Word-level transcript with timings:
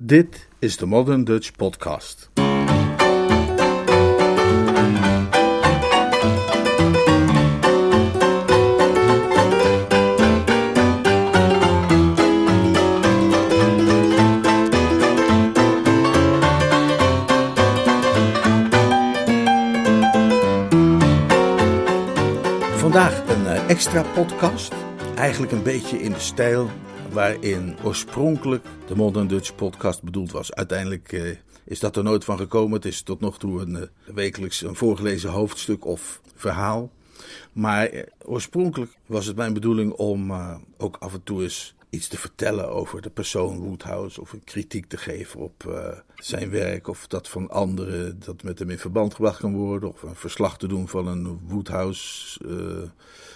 Dit 0.00 0.48
is 0.58 0.76
de 0.76 0.86
Modern 0.86 1.24
Dutch 1.24 1.52
Podcast. 1.52 2.30
Vandaag 22.76 23.28
een 23.28 23.46
eh, 23.46 23.70
extra 23.70 24.02
podcast. 24.02 24.74
Eigenlijk 25.14 25.52
een 25.52 25.62
beetje 25.62 26.02
in 26.02 26.12
de 26.12 26.20
stijl 26.20 26.70
waarin 27.12 27.76
oorspronkelijk 27.82 28.64
de 28.86 28.96
Modern 28.96 29.26
Dutch 29.26 29.54
podcast 29.54 30.02
bedoeld 30.02 30.32
was. 30.32 30.54
Uiteindelijk 30.54 31.12
eh, 31.12 31.36
is 31.64 31.80
dat 31.80 31.96
er 31.96 32.02
nooit 32.02 32.24
van 32.24 32.38
gekomen. 32.38 32.72
Het 32.72 32.84
is 32.84 33.02
tot 33.02 33.20
nog 33.20 33.38
toe 33.38 33.60
een 33.60 33.76
eh, 33.76 34.14
wekelijks 34.14 34.62
een 34.62 34.74
voorgelezen 34.74 35.30
hoofdstuk 35.30 35.84
of 35.84 36.20
verhaal. 36.34 36.90
Maar 37.52 37.86
eh, 37.86 38.02
oorspronkelijk 38.24 38.96
was 39.06 39.26
het 39.26 39.36
mijn 39.36 39.52
bedoeling 39.52 39.92
om 39.92 40.32
ook 40.76 40.96
af 40.96 41.12
en 41.12 41.22
toe 41.22 41.42
eens 41.42 41.74
iets 41.90 42.08
te 42.08 42.18
vertellen 42.18 42.68
over 42.68 43.02
de 43.02 43.10
persoon 43.10 43.58
Woodhouse. 43.58 44.20
Of 44.20 44.32
een 44.32 44.44
kritiek 44.44 44.86
te 44.86 44.96
geven 44.96 45.40
op 45.40 45.66
eh, 45.66 45.98
zijn 46.16 46.50
werk 46.50 46.88
of 46.88 47.06
dat 47.06 47.28
van 47.28 47.50
anderen 47.50 48.20
dat 48.24 48.42
met 48.42 48.58
hem 48.58 48.70
in 48.70 48.78
verband 48.78 49.14
gebracht 49.14 49.40
kan 49.40 49.54
worden. 49.54 49.88
Of 49.88 50.02
een 50.02 50.14
verslag 50.14 50.58
te 50.58 50.68
doen 50.68 50.88
van 50.88 51.06
een 51.06 51.40
Woodhouse 51.46 52.38
eh, 52.48 52.90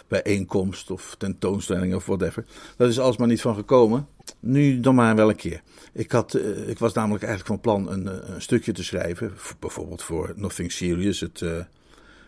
bijeenkomst 0.08 0.90
of 0.90 1.14
tentoonstelling 1.18 1.94
of 1.94 2.06
whatever. 2.06 2.44
Dat 2.76 2.88
is 2.88 2.98
alsmaar 2.98 3.28
niet 3.28 3.40
van 3.40 3.54
gekomen. 3.54 4.06
Nu 4.40 4.80
dan 4.80 4.94
maar 4.94 5.16
wel 5.16 5.28
een 5.28 5.36
keer. 5.36 5.62
Ik, 5.92 6.12
had, 6.12 6.34
eh, 6.34 6.68
ik 6.68 6.78
was 6.78 6.92
namelijk 6.92 7.24
eigenlijk 7.24 7.62
van 7.62 7.72
plan 7.72 7.92
een, 7.92 8.32
een 8.34 8.42
stukje 8.42 8.72
te 8.72 8.84
schrijven. 8.84 9.32
Bijvoorbeeld 9.58 10.02
voor 10.02 10.32
Nothing 10.36 10.72
Serious, 10.72 11.20
het, 11.20 11.40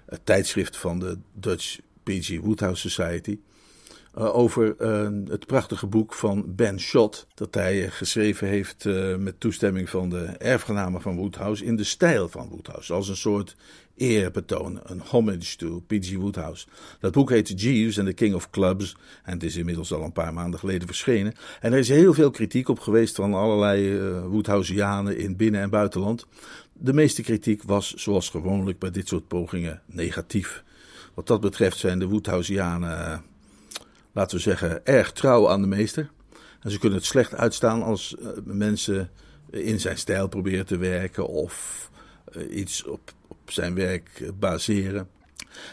het 0.06 0.20
tijdschrift 0.24 0.76
van 0.76 0.98
de 0.98 1.18
Dutch 1.32 1.78
P.G. 2.02 2.40
Woodhouse 2.40 2.88
Society. 2.90 3.38
Eh, 4.14 4.36
over 4.36 4.76
eh, 4.78 5.08
het 5.28 5.46
prachtige 5.46 5.86
boek 5.86 6.14
van 6.14 6.44
Ben 6.46 6.80
Schott. 6.80 7.26
Dat 7.34 7.54
hij 7.54 7.84
eh, 7.84 7.90
geschreven 7.90 8.48
heeft 8.48 8.84
met 9.18 9.40
toestemming 9.40 9.90
van 9.90 10.08
de 10.08 10.24
erfgenamen 10.24 11.00
van 11.00 11.16
Woodhouse. 11.16 11.64
In 11.64 11.76
de 11.76 11.84
stijl 11.84 12.28
van 12.28 12.48
Woodhouse. 12.48 12.92
Als 12.92 13.08
een 13.08 13.16
soort 13.16 13.56
eerbetoon. 13.96 14.80
Een 14.84 15.00
homage 15.04 15.56
to 15.56 15.80
P.G. 15.86 16.14
Woodhouse. 16.14 16.66
Dat 17.00 17.12
boek 17.12 17.30
heet 17.30 17.60
Jeeves 17.60 17.98
and 17.98 18.06
the 18.08 18.14
King 18.14 18.34
of 18.34 18.50
Clubs. 18.50 18.96
En 19.24 19.32
het 19.32 19.42
is 19.42 19.56
inmiddels 19.56 19.92
al 19.92 20.02
een 20.02 20.12
paar 20.12 20.32
maanden 20.32 20.60
geleden 20.60 20.86
verschenen. 20.86 21.34
En 21.60 21.72
er 21.72 21.78
is 21.78 21.88
heel 21.88 22.14
veel 22.14 22.30
kritiek 22.30 22.68
op 22.68 22.78
geweest 22.78 23.14
van 23.14 23.34
allerlei 23.34 23.98
Woodhouseianen 24.20 25.18
in 25.18 25.36
binnen- 25.36 25.60
en 25.60 25.70
buitenland. 25.70 26.26
De 26.72 26.92
meeste 26.92 27.22
kritiek 27.22 27.62
was, 27.62 27.94
zoals 27.94 28.28
gewoonlijk 28.28 28.78
bij 28.78 28.90
dit 28.90 29.08
soort 29.08 29.28
pogingen, 29.28 29.82
negatief. 29.86 30.64
Wat 31.14 31.26
dat 31.26 31.40
betreft 31.40 31.78
zijn 31.78 31.98
de 31.98 32.08
Woodhouseianen, 32.08 33.24
laten 34.14 34.36
we 34.36 34.42
zeggen, 34.42 34.86
erg 34.86 35.12
trouw 35.12 35.48
aan 35.48 35.60
de 35.60 35.66
meester. 35.66 36.10
En 36.60 36.70
ze 36.70 36.78
kunnen 36.78 36.98
het 36.98 37.06
slecht 37.06 37.34
uitstaan 37.34 37.82
als 37.82 38.16
eh, 38.16 38.28
mensen 38.44 39.10
in 39.50 39.80
zijn 39.80 39.98
stijl 39.98 40.28
proberen 40.28 40.66
te 40.66 40.76
werken 40.76 41.26
of 41.26 41.90
eh, 42.32 42.56
iets 42.56 42.84
op, 42.84 43.12
op 43.28 43.50
zijn 43.50 43.74
werk 43.74 44.08
eh, 44.14 44.28
baseren. 44.38 45.08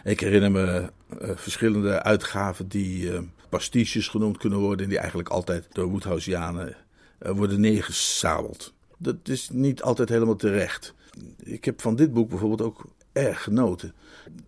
Ik 0.03 0.19
herinner 0.19 0.51
me 0.51 0.89
verschillende 1.35 2.03
uitgaven 2.03 2.67
die 2.67 3.11
pastiches 3.49 4.07
genoemd 4.07 4.37
kunnen 4.37 4.59
worden. 4.59 4.83
En 4.83 4.89
die 4.89 4.99
eigenlijk 4.99 5.29
altijd 5.29 5.67
door 5.71 5.85
Woodhouseianen 5.85 6.75
worden 7.19 7.59
neergesabeld. 7.59 8.73
Dat 8.97 9.15
is 9.23 9.49
niet 9.49 9.81
altijd 9.81 10.09
helemaal 10.09 10.35
terecht. 10.35 10.93
Ik 11.37 11.65
heb 11.65 11.81
van 11.81 11.95
dit 11.95 12.13
boek 12.13 12.29
bijvoorbeeld 12.29 12.61
ook 12.61 12.85
erg 13.13 13.43
genoten. 13.43 13.93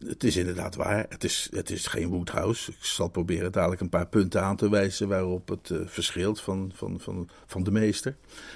Het 0.05 0.23
is 0.23 0.35
inderdaad 0.35 0.75
waar. 0.75 1.05
Het 1.09 1.23
is, 1.23 1.49
het 1.51 1.69
is 1.69 1.87
geen 1.87 2.07
Woodhouse. 2.07 2.71
Ik 2.71 2.83
zal 2.83 3.07
proberen 3.07 3.51
dadelijk 3.51 3.81
een 3.81 3.89
paar 3.89 4.07
punten 4.07 4.43
aan 4.43 4.55
te 4.55 4.69
wijzen 4.69 5.07
waarop 5.07 5.49
het 5.49 5.69
eh, 5.69 5.77
verschilt 5.85 6.41
van, 6.41 6.71
van, 6.75 6.99
van, 6.99 7.29
van 7.45 7.63
de 7.63 7.71
meester. 7.71 8.15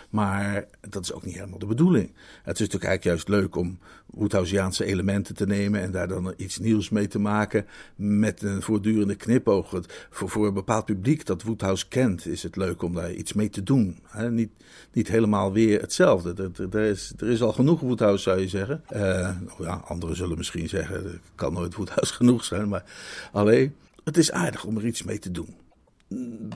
Maar 0.09 0.65
dat 0.89 1.03
is 1.03 1.13
ook 1.13 1.25
niet 1.25 1.35
helemaal 1.35 1.59
de 1.59 1.65
bedoeling. 1.65 2.11
Het 2.43 2.59
is 2.59 2.59
natuurlijk 2.59 2.83
eigenlijk 2.83 3.03
juist 3.03 3.27
leuk 3.27 3.55
om 3.55 3.79
Woodhouseiaanse 4.05 4.85
elementen 4.85 5.35
te 5.35 5.45
nemen 5.45 5.81
en 5.81 5.91
daar 5.91 6.07
dan 6.07 6.33
iets 6.37 6.57
nieuws 6.57 6.89
mee 6.89 7.07
te 7.07 7.19
maken 7.19 7.65
met 7.95 8.41
een 8.41 8.61
voortdurende 8.61 9.15
knipoog. 9.15 9.81
Voor, 10.09 10.29
voor 10.29 10.47
een 10.47 10.53
bepaald 10.53 10.85
publiek 10.85 11.25
dat 11.25 11.43
Woodhouse 11.43 11.87
kent 11.87 12.25
is 12.25 12.43
het 12.43 12.55
leuk 12.55 12.81
om 12.81 12.93
daar 12.93 13.13
iets 13.13 13.33
mee 13.33 13.49
te 13.49 13.63
doen. 13.63 13.99
Niet, 14.29 14.51
niet 14.93 15.07
helemaal 15.07 15.51
weer 15.51 15.81
hetzelfde. 15.81 16.51
Er, 16.71 16.81
is, 16.81 17.13
er 17.17 17.29
is 17.29 17.41
al 17.41 17.53
genoeg 17.53 17.79
Woodhouse 17.79 18.23
zou 18.23 18.39
je 18.39 18.47
zeggen. 18.47 18.83
Eh, 18.87 19.01
nou 19.45 19.63
ja, 19.63 19.83
anderen 19.97 20.15
zullen 20.15 20.37
misschien 20.37 20.69
zeggen, 20.69 21.05
er 21.05 21.19
kan 21.35 21.53
nooit 21.53 21.75
Woodhouse 21.75 22.13
genoeg 22.13 22.43
zijn. 22.43 22.69
Maar 22.69 22.83
alleen, 23.31 23.75
het 24.03 24.17
is 24.17 24.31
aardig 24.31 24.63
om 24.63 24.77
er 24.77 24.85
iets 24.85 25.03
mee 25.03 25.19
te 25.19 25.31
doen 25.31 25.55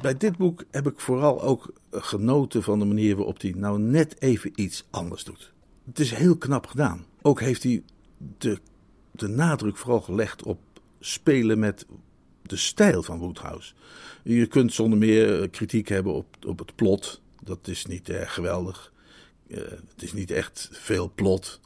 bij 0.02 0.18
dit 0.18 0.38
boek 0.38 0.64
heb 0.72 0.88
ik 0.88 1.00
vooral 1.00 1.42
ook 1.42 1.74
genoten 1.92 2.64
van 2.64 2.80
de 2.80 2.86
manier 2.86 3.16
waarop 3.16 3.42
hij 3.42 3.54
nou 3.58 3.80
net 3.80 4.22
even 4.22 4.52
iets 4.56 4.86
anders 4.90 5.24
doet. 5.24 5.54
Het 5.86 6.00
is 6.00 6.12
heel 6.12 6.38
knap 6.38 6.68
gedaan. 6.68 7.06
Ook 7.22 7.40
heeft 7.40 7.64
hij 7.64 7.84
de, 8.38 8.60
de 9.12 9.28
nadruk 9.28 9.78
vooral 9.78 10.02
gelegd 10.02 10.44
op 10.44 10.60
spelen 11.00 11.60
met 11.60 11.86
de 12.42 12.56
stijl 12.56 13.04
van 13.04 13.20
Woodhouse. 13.20 13.74
Je 14.24 14.48
kunt 14.48 14.74
zonder 14.74 15.00
meer 15.00 15.42
eh, 15.42 15.50
kritiek 15.50 15.88
hebben 15.88 16.14
op, 16.14 16.38
op 16.48 16.60
het 16.60 16.76
plot. 16.76 17.22
Dat 17.44 17.68
is 17.68 17.86
niet 17.86 18.10
erg 18.10 18.34
geweldig. 18.34 18.94
Eh, 19.48 19.58
het 19.58 20.04
is 20.04 20.14
niet 20.14 20.32
echt 20.32 20.70
veel 20.72 21.12
plot. 21.16 21.60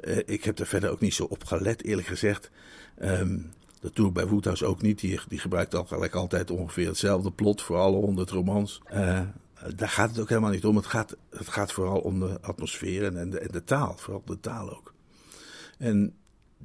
Eh, 0.00 0.18
ik 0.26 0.44
heb 0.44 0.58
er 0.58 0.66
verder 0.66 0.90
ook 0.90 1.00
niet 1.00 1.14
zo 1.14 1.24
op 1.24 1.44
gelet, 1.44 1.84
eerlijk 1.84 2.06
gezegd. 2.06 2.50
Ehm, 2.98 3.38
dat 3.80 3.94
doe 3.94 4.08
ik 4.08 4.12
bij 4.12 4.26
Woodhouse 4.26 4.66
ook 4.66 4.82
niet. 4.82 5.00
Die, 5.00 5.20
die 5.28 5.38
gebruikt 5.38 5.74
al, 5.74 5.84
gelijk 5.84 6.14
altijd 6.14 6.50
ongeveer 6.50 6.86
hetzelfde 6.86 7.30
plot 7.30 7.62
voor 7.62 7.76
alle 7.76 7.96
honderd 7.96 8.30
romans. 8.30 8.82
Eh, 8.84 9.20
daar 9.76 9.88
gaat 9.88 10.10
het 10.10 10.20
ook 10.20 10.28
helemaal 10.28 10.50
niet 10.50 10.64
om. 10.64 10.76
Het 10.76 10.86
gaat, 10.86 11.16
het 11.30 11.48
gaat 11.48 11.72
vooral 11.72 12.00
om 12.00 12.20
de 12.20 12.40
atmosfeer 12.40 13.04
en, 13.04 13.18
en, 13.18 13.30
de, 13.30 13.38
en 13.38 13.50
de 13.50 13.64
taal. 13.64 13.94
Vooral 13.96 14.22
de 14.24 14.40
taal 14.40 14.76
ook. 14.76 14.94
En 15.78 16.14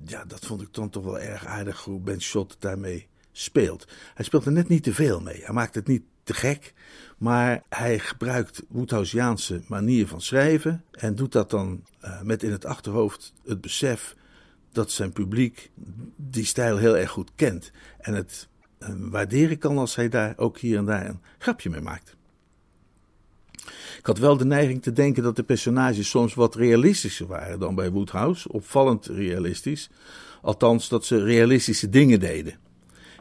ja, 0.05 0.25
dat 0.25 0.45
vond 0.45 0.61
ik 0.61 0.73
dan 0.73 0.89
toch 0.89 1.03
wel 1.03 1.19
erg 1.19 1.45
aardig 1.45 1.83
hoe 1.83 1.99
Ben 1.99 2.21
Schott 2.21 2.55
daarmee 2.59 3.07
speelt. 3.31 3.87
Hij 4.13 4.25
speelt 4.25 4.45
er 4.45 4.51
net 4.51 4.67
niet 4.67 4.83
te 4.83 4.93
veel 4.93 5.21
mee. 5.21 5.41
Hij 5.43 5.53
maakt 5.53 5.75
het 5.75 5.87
niet 5.87 6.03
te 6.23 6.33
gek. 6.33 6.73
Maar 7.17 7.63
hij 7.69 7.99
gebruikt 7.99 8.63
Woodhouseiaanse 8.69 9.61
manier 9.67 10.07
van 10.07 10.21
schrijven. 10.21 10.83
En 10.91 11.15
doet 11.15 11.31
dat 11.31 11.49
dan 11.49 11.83
eh, 11.99 12.21
met 12.21 12.43
in 12.43 12.51
het 12.51 12.65
achterhoofd 12.65 13.33
het 13.45 13.61
besef 13.61 14.15
dat 14.71 14.91
zijn 14.91 15.11
publiek 15.11 15.71
die 16.15 16.45
stijl 16.45 16.77
heel 16.77 16.97
erg 16.97 17.09
goed 17.09 17.31
kent. 17.35 17.71
En 17.99 18.13
het 18.13 18.47
eh, 18.77 18.89
waarderen 18.97 19.57
kan 19.57 19.77
als 19.77 19.95
hij 19.95 20.09
daar 20.09 20.33
ook 20.37 20.57
hier 20.57 20.77
en 20.77 20.85
daar 20.85 21.09
een 21.09 21.21
grapje 21.37 21.69
mee 21.69 21.81
maakt. 21.81 22.15
Ik 23.97 24.05
had 24.09 24.17
wel 24.17 24.37
de 24.37 24.45
neiging 24.45 24.81
te 24.81 24.93
denken 24.93 25.23
dat 25.23 25.35
de 25.35 25.43
personages 25.43 26.09
soms 26.09 26.33
wat 26.33 26.55
realistischer 26.55 27.27
waren 27.27 27.59
dan 27.59 27.75
bij 27.75 27.91
Woodhouse. 27.91 28.51
Opvallend 28.51 29.05
realistisch. 29.05 29.89
Althans, 30.41 30.89
dat 30.89 31.05
ze 31.05 31.23
realistische 31.23 31.89
dingen 31.89 32.19
deden. 32.19 32.57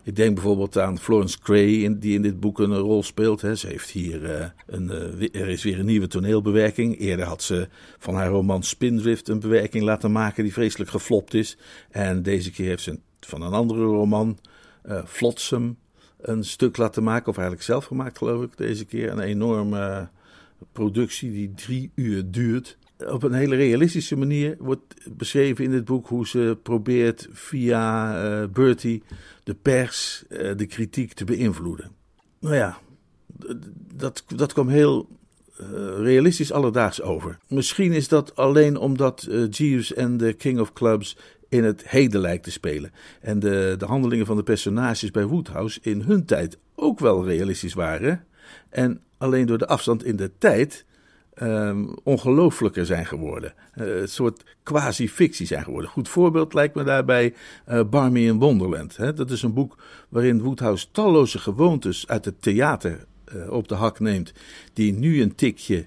Ik 0.04 0.16
denk 0.16 0.34
bijvoorbeeld 0.34 0.78
aan 0.78 0.98
Florence 0.98 1.38
Gray, 1.42 1.82
in- 1.82 1.98
die 1.98 2.14
in 2.14 2.22
dit 2.22 2.40
boek 2.40 2.58
een 2.58 2.76
rol 2.76 3.02
speelt. 3.02 3.40
Ze 3.40 3.66
heeft 3.66 3.90
hier 3.90 4.24
eh, 4.34 4.46
een, 4.66 4.90
eh, 4.90 5.40
er 5.40 5.48
is 5.48 5.62
weer 5.62 5.78
een 5.78 5.86
nieuwe 5.86 6.06
toneelbewerking. 6.06 6.98
Eerder 6.98 7.26
had 7.26 7.42
ze 7.42 7.68
van 7.98 8.14
haar 8.14 8.28
roman 8.28 8.62
Spindrift 8.62 9.28
een 9.28 9.40
bewerking 9.40 9.84
laten 9.84 10.12
maken 10.12 10.42
die 10.42 10.52
vreselijk 10.52 10.90
geflopt 10.90 11.34
is. 11.34 11.56
En 11.90 12.22
deze 12.22 12.50
keer 12.50 12.66
heeft 12.66 12.82
ze 12.82 12.98
van 13.20 13.42
een 13.42 13.52
andere 13.52 13.82
roman, 13.84 14.38
eh 14.82 15.04
Flotsam, 15.04 15.76
een 16.20 16.44
stuk 16.44 16.76
laten 16.76 17.02
maken. 17.02 17.28
Of 17.28 17.36
eigenlijk 17.36 17.66
zelf 17.66 17.84
gemaakt, 17.84 18.18
geloof 18.18 18.42
ik, 18.42 18.56
deze 18.56 18.84
keer. 18.84 19.10
Een 19.10 19.20
enorme 19.20 20.08
productie 20.72 21.30
die 21.32 21.52
drie 21.54 21.90
uur 21.94 22.30
duurt. 22.30 22.78
Op 23.10 23.22
een 23.22 23.32
hele 23.32 23.56
realistische 23.56 24.16
manier 24.16 24.56
wordt 24.58 24.94
beschreven 25.16 25.64
in 25.64 25.70
dit 25.70 25.84
boek 25.84 26.06
hoe 26.08 26.28
ze 26.28 26.58
probeert 26.62 27.28
via 27.32 28.16
eh, 28.22 28.48
Bertie 28.48 29.02
de 29.44 29.54
pers, 29.54 30.24
eh, 30.28 30.56
de 30.56 30.66
kritiek 30.66 31.12
te 31.12 31.24
beïnvloeden. 31.24 31.90
Nou 32.40 32.54
ja, 32.54 32.78
dat, 33.94 34.24
dat 34.36 34.52
kwam 34.52 34.68
heel 34.68 35.08
eh, 35.56 35.66
realistisch 35.96 36.52
alledaags 36.52 37.02
over. 37.02 37.38
Misschien 37.48 37.92
is 37.92 38.08
dat 38.08 38.36
alleen 38.36 38.76
omdat 38.76 39.28
Jeeves 39.50 39.94
en 39.94 40.16
de 40.16 40.32
King 40.32 40.60
of 40.60 40.72
Clubs 40.72 41.16
in 41.48 41.64
het 41.64 41.88
heden 41.88 42.20
lijkt 42.20 42.44
te 42.44 42.50
spelen. 42.50 42.92
En 43.20 43.38
de, 43.38 43.74
de 43.78 43.84
handelingen 43.84 44.26
van 44.26 44.36
de 44.36 44.42
personages 44.42 45.10
bij 45.10 45.26
Woodhouse 45.26 45.78
in 45.82 46.00
hun 46.00 46.24
tijd 46.24 46.58
ook 46.74 46.98
wel 46.98 47.24
realistisch 47.24 47.74
waren. 47.74 48.24
En 48.68 49.00
alleen 49.18 49.46
door 49.46 49.58
de 49.58 49.66
afstand 49.66 50.04
in 50.04 50.16
de 50.16 50.30
tijd 50.38 50.84
ehm 51.34 51.84
ongelooflijker 52.02 52.86
zijn 52.86 53.06
geworden. 53.06 53.54
Eh, 53.72 54.00
een 54.00 54.08
soort 54.08 54.44
quasi-fictie 54.62 55.46
zijn 55.46 55.64
geworden. 55.64 55.90
Goed 55.90 56.08
voorbeeld 56.08 56.54
lijkt 56.54 56.74
me 56.74 56.84
daarbij 56.84 57.34
eh 57.64 57.80
Barmy 57.90 58.20
in 58.26 58.38
Wonderland. 58.38 58.96
Hè? 58.96 59.12
Dat 59.12 59.30
is 59.30 59.42
een 59.42 59.54
boek 59.54 59.76
waarin 60.08 60.42
Woodhouse 60.42 60.90
talloze 60.90 61.38
gewoontes 61.38 62.08
uit 62.08 62.24
het 62.24 62.42
theater 62.42 63.04
eh, 63.24 63.50
op 63.50 63.68
de 63.68 63.74
hak 63.74 64.00
neemt, 64.00 64.32
die 64.72 64.92
nu 64.92 65.22
een 65.22 65.34
tikje 65.34 65.86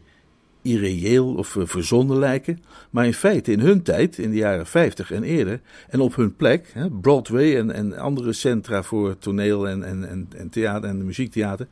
irreëel 0.65 1.33
of 1.33 1.55
uh, 1.55 1.65
verzonnen 1.65 2.17
lijken. 2.17 2.63
Maar 2.89 3.05
in 3.05 3.13
feite, 3.13 3.51
in 3.51 3.59
hun 3.59 3.81
tijd, 3.81 4.17
in 4.17 4.29
de 4.29 4.35
jaren 4.35 4.65
50 4.65 5.11
en 5.11 5.23
eerder, 5.23 5.61
en 5.89 5.99
op 5.99 6.15
hun 6.15 6.35
plek, 6.35 6.73
Broadway 7.01 7.57
en, 7.57 7.71
en 7.71 7.97
andere 7.97 8.33
centra 8.33 8.83
voor 8.83 9.17
toneel 9.17 9.67
en, 9.67 9.83
en, 9.83 10.27
en, 10.37 10.49
theater 10.49 10.89
en 10.89 11.05
muziektheater, 11.05 11.67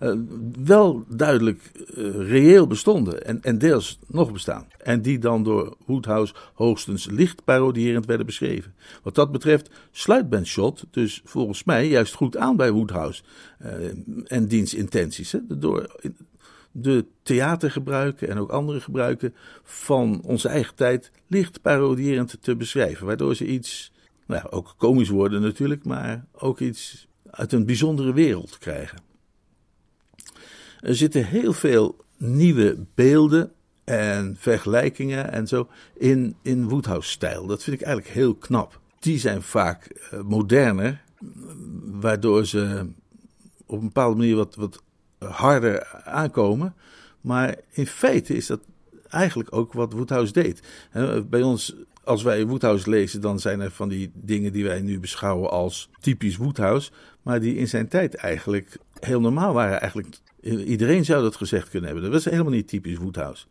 uh, 0.00 0.12
wel 0.64 1.04
duidelijk 1.08 1.60
uh, 1.74 2.28
reëel 2.28 2.66
bestonden 2.66 3.24
en, 3.24 3.42
en 3.42 3.58
deels 3.58 3.98
nog 4.06 4.32
bestaan. 4.32 4.66
En 4.78 5.02
die 5.02 5.18
dan 5.18 5.42
door 5.42 5.76
Woodhouse 5.86 6.34
hoogstens 6.54 7.06
licht 7.10 7.44
parodierend 7.44 8.06
werden 8.06 8.26
beschreven. 8.26 8.74
Wat 9.02 9.14
dat 9.14 9.32
betreft 9.32 9.70
sluit 9.90 10.28
Ben 10.28 10.46
Shot 10.46 10.84
dus 10.90 11.20
volgens 11.24 11.64
mij 11.64 11.88
juist 11.88 12.14
goed 12.14 12.36
aan 12.36 12.56
bij 12.56 12.72
Woodhouse 12.72 13.22
en 14.24 14.46
diens 14.46 14.74
intenties. 14.74 15.34
Door 15.48 15.90
de 16.82 17.06
theatergebruiken 17.22 18.28
en 18.28 18.38
ook 18.38 18.50
andere 18.50 18.80
gebruiken 18.80 19.34
van 19.62 20.20
onze 20.22 20.48
eigen 20.48 20.74
tijd 20.74 21.10
licht 21.26 21.62
parodierend 21.62 22.36
te 22.40 22.56
beschrijven. 22.56 23.06
Waardoor 23.06 23.34
ze 23.34 23.46
iets, 23.46 23.92
nou 24.26 24.50
ook 24.50 24.74
komisch 24.76 25.08
worden 25.08 25.40
natuurlijk, 25.40 25.84
maar 25.84 26.24
ook 26.32 26.60
iets 26.60 27.08
uit 27.30 27.52
een 27.52 27.66
bijzondere 27.66 28.12
wereld 28.12 28.58
krijgen. 28.58 28.98
Er 30.80 30.96
zitten 30.96 31.26
heel 31.26 31.52
veel 31.52 31.96
nieuwe 32.16 32.84
beelden 32.94 33.52
en 33.84 34.36
vergelijkingen 34.38 35.32
en 35.32 35.46
zo 35.46 35.68
in, 35.94 36.36
in 36.42 36.68
Woodhouse-stijl. 36.68 37.46
Dat 37.46 37.62
vind 37.62 37.80
ik 37.80 37.86
eigenlijk 37.86 38.14
heel 38.14 38.34
knap. 38.34 38.80
Die 38.98 39.18
zijn 39.18 39.42
vaak 39.42 40.10
uh, 40.12 40.20
moderner, 40.20 41.02
waardoor 41.84 42.46
ze 42.46 42.86
op 43.66 43.78
een 43.78 43.86
bepaalde 43.86 44.16
manier 44.16 44.36
wat, 44.36 44.54
wat 44.54 44.82
harder 45.28 46.02
aankomen. 46.04 46.74
Maar 47.20 47.56
in 47.70 47.86
feite 47.86 48.34
is 48.34 48.46
dat 48.46 48.60
eigenlijk 49.08 49.54
ook 49.54 49.72
wat 49.72 49.92
Woodhouse 49.92 50.32
deed. 50.32 50.60
Bij 51.28 51.42
ons, 51.42 51.74
als 52.04 52.22
wij 52.22 52.46
Woodhouse 52.46 52.90
lezen, 52.90 53.20
dan 53.20 53.40
zijn 53.40 53.60
er 53.60 53.70
van 53.70 53.88
die 53.88 54.10
dingen 54.14 54.52
die 54.52 54.64
wij 54.64 54.80
nu 54.80 55.00
beschouwen 55.00 55.50
als 55.50 55.90
typisch 56.00 56.36
Woodhouse. 56.36 56.90
Maar 57.22 57.40
die 57.40 57.56
in 57.56 57.68
zijn 57.68 57.88
tijd 57.88 58.14
eigenlijk 58.14 58.78
heel 59.00 59.20
normaal 59.20 59.52
waren. 59.52 59.80
Eigenlijk, 59.80 60.16
iedereen 60.42 61.04
zou 61.04 61.22
dat 61.22 61.36
gezegd 61.36 61.68
kunnen 61.68 61.90
hebben. 61.90 62.10
Dat 62.10 62.22
was 62.22 62.32
helemaal 62.32 62.52
niet 62.52 62.68
typisch 62.68 62.96
Woodhouse. 62.96 63.46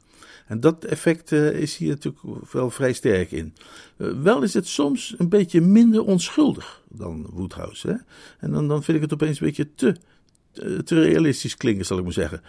En 0.48 0.60
dat 0.60 0.84
effect 0.84 1.32
uh, 1.32 1.52
is 1.52 1.78
hier 1.78 1.90
natuurlijk 1.90 2.52
wel 2.52 2.70
vrij 2.70 2.94
sterk 2.94 3.32
in. 3.32 3.54
Uh, 3.98 4.22
wel 4.22 4.44
is 4.44 4.54
het 4.54 4.68
soms 4.68 5.16
een 5.18 5.30
beetje 5.30 5.62
minder 5.62 6.04
onschuldig 6.04 6.82
dan 6.90 7.28
Woodhouse. 7.32 7.88
Hè? 7.88 7.96
En 8.40 8.52
dan, 8.52 8.68
dan 8.68 8.84
vind 8.84 8.98
ik 8.98 9.04
het 9.04 9.14
opeens 9.14 9.40
een 9.40 9.46
beetje 9.46 9.76
te 9.76 9.96
te 10.84 11.02
realistisch 11.02 11.58
klinken, 11.58 11.86
zal 11.86 11.98
ik 11.98 12.04
maar 12.04 12.14
zeggen. 12.14 12.42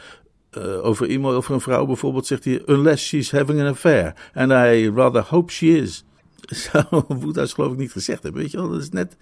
Uh, 0.58 0.84
over 0.84 1.06
iemand, 1.06 1.34
over 1.36 1.54
een 1.54 1.60
vrouw 1.60 1.86
bijvoorbeeld, 1.86 2.26
zegt 2.26 2.44
hij: 2.44 2.62
Unless 2.66 3.06
she's 3.06 3.30
having 3.30 3.60
an 3.60 3.66
affair. 3.66 4.30
And 4.34 4.50
I 4.50 4.90
rather 4.90 5.22
hope 5.22 5.52
she 5.52 5.66
is. 5.66 6.04
Zou 6.70 7.04
Woedhuis 7.08 7.52
geloof 7.52 7.72
ik 7.72 7.78
niet 7.78 7.92
gezegd 7.92 8.22
hebben. 8.22 8.40
Weet 8.40 8.50
je 8.50 8.56
wel, 8.56 8.68
dat 8.70 8.80
is 8.80 8.90
net 8.90 9.16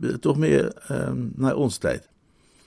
uh, 0.00 0.14
toch 0.14 0.36
meer 0.36 0.72
um, 0.90 1.32
naar 1.36 1.54
onze 1.54 1.78
tijd. 1.78 2.08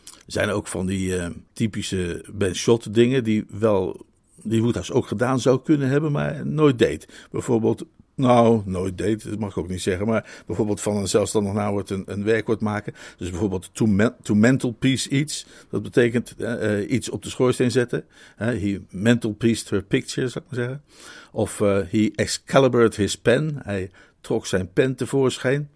Er 0.06 0.34
zijn 0.34 0.50
ook 0.50 0.68
van 0.68 0.86
die 0.86 1.14
typische 1.54 2.26
Ben 2.34 2.56
Shot 2.56 2.94
dingen 2.94 3.24
die 3.24 3.46
wel, 3.50 4.06
die 4.44 4.62
Woedhuis 4.62 4.92
ook 4.92 5.08
gedaan 5.08 5.40
zou 5.40 5.62
kunnen 5.64 5.90
hebben, 5.90 6.12
maar 6.12 6.46
nooit 6.46 6.80
deed. 6.80 7.08
Bijvoorbeeld 7.32 7.86
nou, 8.18 8.62
nooit 8.66 8.98
deed, 8.98 9.30
dat 9.30 9.40
mag 9.40 9.50
ik 9.50 9.58
ook 9.58 9.68
niet 9.68 9.82
zeggen. 9.82 10.08
Maar 10.08 10.44
bijvoorbeeld 10.46 10.82
van 10.82 10.96
een 10.96 11.08
zelfstandig 11.08 11.54
naamwoord 11.54 11.90
een, 11.90 12.04
een 12.06 12.24
werkwoord 12.24 12.60
maken. 12.60 12.94
Dus 13.18 13.30
bijvoorbeeld 13.30 13.70
to, 13.74 14.14
to 14.22 14.36
mental 14.36 14.72
piece 14.72 15.10
iets. 15.10 15.46
Dat 15.70 15.84
betekent 15.84 16.36
uh, 16.38 16.92
iets 16.92 17.10
op 17.10 17.24
de 17.24 17.30
schoorsteen 17.30 17.72
zetten. 17.72 18.06
He 18.36 18.82
mental 18.90 19.34
pieced 19.34 19.70
her 19.70 19.84
picture, 19.84 20.28
zou 20.28 20.46
ik 20.46 20.52
maar 20.52 20.60
zeggen. 20.60 20.84
Of 21.32 21.60
uh, 21.60 21.80
he 21.90 22.12
excalibured 22.16 22.96
his 22.96 23.18
pen. 23.18 23.60
Hij 23.64 23.92
trok 24.22 24.46
zijn 24.46 24.74
pen 24.74 24.96
tevoorschijn. 24.96 25.70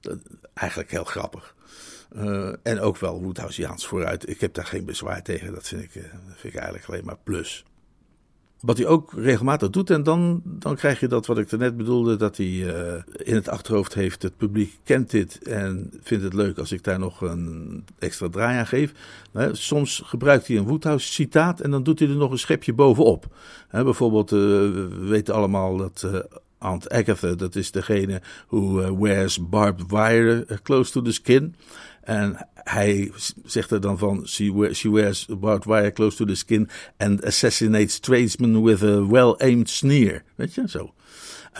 Dat, 0.00 0.18
eigenlijk 0.54 0.90
heel 0.90 1.04
grappig. 1.04 1.54
En 2.62 2.80
ook 2.80 2.96
wel 2.96 3.22
Woodhouseiaans 3.22 3.86
vooruit. 3.86 4.28
Ik 4.28 4.40
heb 4.40 4.54
daar 4.54 4.66
geen 4.66 4.84
bezwaar 4.84 5.22
tegen. 5.22 5.54
Dat 5.54 5.68
vind 5.68 5.82
ik, 5.82 5.90
vind 5.90 6.54
ik 6.54 6.54
eigenlijk 6.54 6.88
alleen 6.88 7.04
maar 7.04 7.18
plus. 7.24 7.64
Wat 8.60 8.76
hij 8.76 8.86
ook 8.86 9.12
regelmatig 9.16 9.70
doet. 9.70 9.90
En 9.90 10.02
dan, 10.02 10.42
dan 10.44 10.76
krijg 10.76 11.00
je 11.00 11.08
dat 11.08 11.26
wat 11.26 11.38
ik 11.38 11.50
net 11.50 11.76
bedoelde. 11.76 12.16
Dat 12.16 12.36
hij 12.36 12.46
uh, 12.46 12.94
in 13.12 13.34
het 13.34 13.48
achterhoofd 13.48 13.94
heeft. 13.94 14.22
Het 14.22 14.36
publiek 14.36 14.78
kent 14.84 15.10
dit 15.10 15.38
en 15.42 15.90
vindt 16.02 16.24
het 16.24 16.34
leuk 16.34 16.58
als 16.58 16.72
ik 16.72 16.84
daar 16.84 16.98
nog 16.98 17.20
een 17.20 17.84
extra 17.98 18.28
draai 18.28 18.58
aan 18.58 18.66
geef. 18.66 18.92
Soms 19.52 20.02
gebruikt 20.04 20.46
hij 20.46 20.56
een 20.56 20.66
Woodhouse 20.66 21.12
citaat. 21.12 21.60
En 21.60 21.70
dan 21.70 21.82
doet 21.82 21.98
hij 21.98 22.08
er 22.08 22.16
nog 22.16 22.30
een 22.30 22.38
schepje 22.38 22.72
bovenop. 22.72 23.26
Bijvoorbeeld, 23.70 24.30
we 24.30 24.88
weten 25.00 25.34
allemaal 25.34 25.76
dat 25.76 26.06
Aunt 26.58 26.90
Agatha, 26.90 27.34
dat 27.34 27.54
is 27.54 27.70
degene 27.70 28.20
who 28.48 28.94
wears 28.98 29.48
barbed 29.48 29.90
wire 29.90 30.46
close 30.62 30.92
to 30.92 31.02
the 31.02 31.12
skin. 31.12 31.54
En 32.02 32.48
hij 32.54 33.12
zegt 33.44 33.70
er 33.70 33.80
dan 33.80 33.98
van: 33.98 34.26
She, 34.26 34.90
wears 34.90 35.26
barbed 35.26 35.64
wire 35.64 35.92
close 35.92 36.16
to 36.16 36.24
the 36.24 36.34
skin 36.34 36.68
and 36.96 37.24
assassinates 37.24 37.98
tradesmen 37.98 38.62
with 38.62 38.82
a 38.82 39.06
well-aimed 39.06 39.70
sneer. 39.70 40.22
Weet 40.34 40.54
je, 40.54 40.68
zo. 40.68 40.94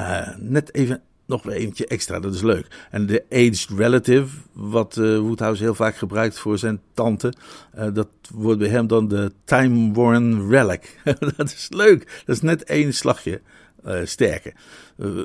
Uh, 0.00 0.28
net 0.36 0.74
even 0.74 1.02
nog 1.26 1.42
weer 1.42 1.56
eentje 1.56 1.86
extra, 1.86 2.20
dat 2.20 2.34
is 2.34 2.42
leuk. 2.42 2.66
En 2.90 3.06
de 3.06 3.24
aged 3.30 3.66
relative, 3.76 4.36
wat 4.52 4.96
uh, 4.96 5.18
Woodhouse 5.18 5.62
heel 5.62 5.74
vaak 5.74 5.96
gebruikt 5.96 6.38
voor 6.38 6.58
zijn 6.58 6.80
tante, 6.94 7.32
uh, 7.78 7.86
dat 7.92 8.08
wordt 8.34 8.58
bij 8.58 8.68
hem 8.68 8.86
dan 8.86 9.08
de 9.08 9.32
time-worn 9.44 10.48
relic. 10.48 11.00
dat 11.36 11.52
is 11.52 11.66
leuk, 11.70 12.22
dat 12.24 12.36
is 12.36 12.42
net 12.42 12.64
één 12.64 12.94
slagje 12.94 13.40
uh, 13.86 14.04
sterker. 14.04 14.54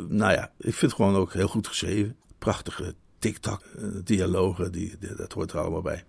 nou 0.08 0.31
ja, 0.31 0.52
ik 0.58 0.74
vind 0.74 0.81
het 0.81 0.94
gewoon 0.94 1.16
ook 1.16 1.34
heel 1.34 1.48
goed 1.48 1.68
geschreven. 1.68 2.16
Prachtige 2.40 2.96
TikTok-dialogen, 3.19 4.66
eh, 4.66 4.72
die, 4.72 4.98
dat 5.18 5.34
hoort 5.34 5.52
er 5.52 5.60
allemaal 5.60 5.81
bij. 5.81 6.04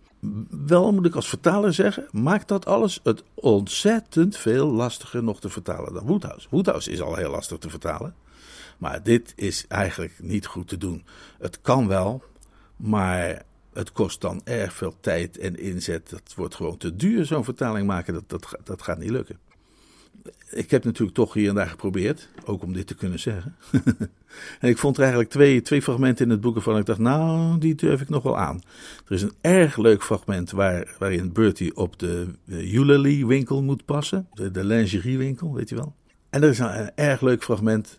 Wel 0.66 0.92
moet 0.92 1.06
ik 1.06 1.14
als 1.14 1.28
vertaler 1.28 1.74
zeggen, 1.74 2.08
maakt 2.10 2.48
dat 2.48 2.66
alles 2.66 3.00
het 3.02 3.22
ontzettend 3.34 4.36
veel 4.36 4.66
lastiger 4.66 5.22
nog 5.22 5.40
te 5.40 5.48
vertalen 5.48 5.92
dan 5.94 6.06
Woodhouse. 6.06 6.46
Woodhouse 6.50 6.90
is 6.90 7.00
al 7.00 7.14
heel 7.14 7.30
lastig 7.30 7.58
te 7.58 7.70
vertalen, 7.70 8.14
maar 8.78 9.02
dit 9.02 9.32
is 9.36 9.64
eigenlijk 9.68 10.14
niet 10.18 10.46
goed 10.46 10.68
te 10.68 10.76
doen. 10.76 11.04
Het 11.38 11.60
kan 11.60 11.88
wel, 11.88 12.22
maar 12.76 13.42
het 13.72 13.92
kost 13.92 14.20
dan 14.20 14.40
erg 14.44 14.72
veel 14.72 14.94
tijd 15.00 15.38
en 15.38 15.58
inzet. 15.58 16.10
Dat 16.10 16.34
wordt 16.36 16.54
gewoon 16.54 16.76
te 16.76 16.96
duur, 16.96 17.24
zo'n 17.24 17.44
vertaling 17.44 17.86
maken. 17.86 18.24
Dat, 18.26 18.56
dat 18.64 18.82
gaat 18.82 18.98
niet 18.98 19.10
lukken 19.10 19.38
ik 20.52 20.70
heb 20.70 20.84
natuurlijk 20.84 21.16
toch 21.16 21.34
hier 21.34 21.48
en 21.48 21.54
daar 21.54 21.68
geprobeerd, 21.68 22.28
ook 22.44 22.62
om 22.62 22.72
dit 22.72 22.86
te 22.86 22.94
kunnen 22.94 23.18
zeggen. 23.18 23.56
en 24.60 24.68
ik 24.68 24.78
vond 24.78 24.96
er 24.96 25.02
eigenlijk 25.02 25.32
twee, 25.32 25.62
twee 25.62 25.82
fragmenten 25.82 26.24
in 26.24 26.30
het 26.30 26.40
boek 26.40 26.54
waarvan 26.54 26.78
ik 26.78 26.86
dacht, 26.86 26.98
nou, 26.98 27.58
die 27.58 27.74
durf 27.74 28.00
ik 28.00 28.08
nog 28.08 28.22
wel 28.22 28.38
aan. 28.38 28.62
Er 29.06 29.14
is 29.14 29.22
een 29.22 29.34
erg 29.40 29.76
leuk 29.76 30.02
fragment 30.02 30.50
waar, 30.50 30.94
waarin 30.98 31.32
Bertie 31.32 31.76
op 31.76 31.98
de 31.98 32.26
Eulalie 32.46 33.26
winkel 33.26 33.62
moet 33.62 33.84
passen, 33.84 34.28
de, 34.34 34.50
de 34.50 34.64
lingeriewinkel, 34.64 35.54
weet 35.54 35.68
je 35.68 35.74
wel. 35.74 35.94
En 36.30 36.42
er 36.42 36.48
is 36.48 36.58
een, 36.58 36.80
een 36.80 36.90
erg 36.94 37.20
leuk 37.20 37.42
fragment 37.42 37.98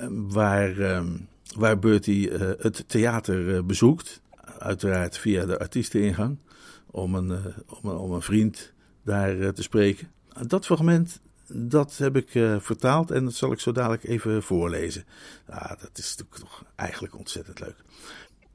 um, 0.00 0.32
waar, 0.32 0.78
um, 0.78 1.28
waar 1.56 1.78
Bertie 1.78 2.30
uh, 2.30 2.50
het 2.58 2.84
theater 2.86 3.48
uh, 3.48 3.62
bezoekt, 3.62 4.20
uiteraard 4.58 5.18
via 5.18 5.46
de 5.46 5.58
artiesteningang, 5.58 6.38
om 6.86 7.14
een, 7.14 7.28
uh, 7.28 7.46
om, 7.82 7.90
om 7.90 8.12
een 8.12 8.22
vriend 8.22 8.72
daar 9.04 9.52
te 9.52 9.62
spreken. 9.62 10.08
Dat 10.46 10.66
fragment 10.66 11.20
dat 11.52 11.96
heb 11.96 12.16
ik 12.16 12.34
uh, 12.34 12.56
vertaald 12.58 13.10
en 13.10 13.24
dat 13.24 13.34
zal 13.34 13.52
ik 13.52 13.60
zo 13.60 13.72
dadelijk 13.72 14.04
even 14.04 14.42
voorlezen. 14.42 15.04
Ah, 15.48 15.68
dat 15.68 15.90
is 15.94 16.16
natuurlijk 16.16 16.36
toch 16.38 16.64
eigenlijk 16.76 17.18
ontzettend 17.18 17.60
leuk. 17.60 17.76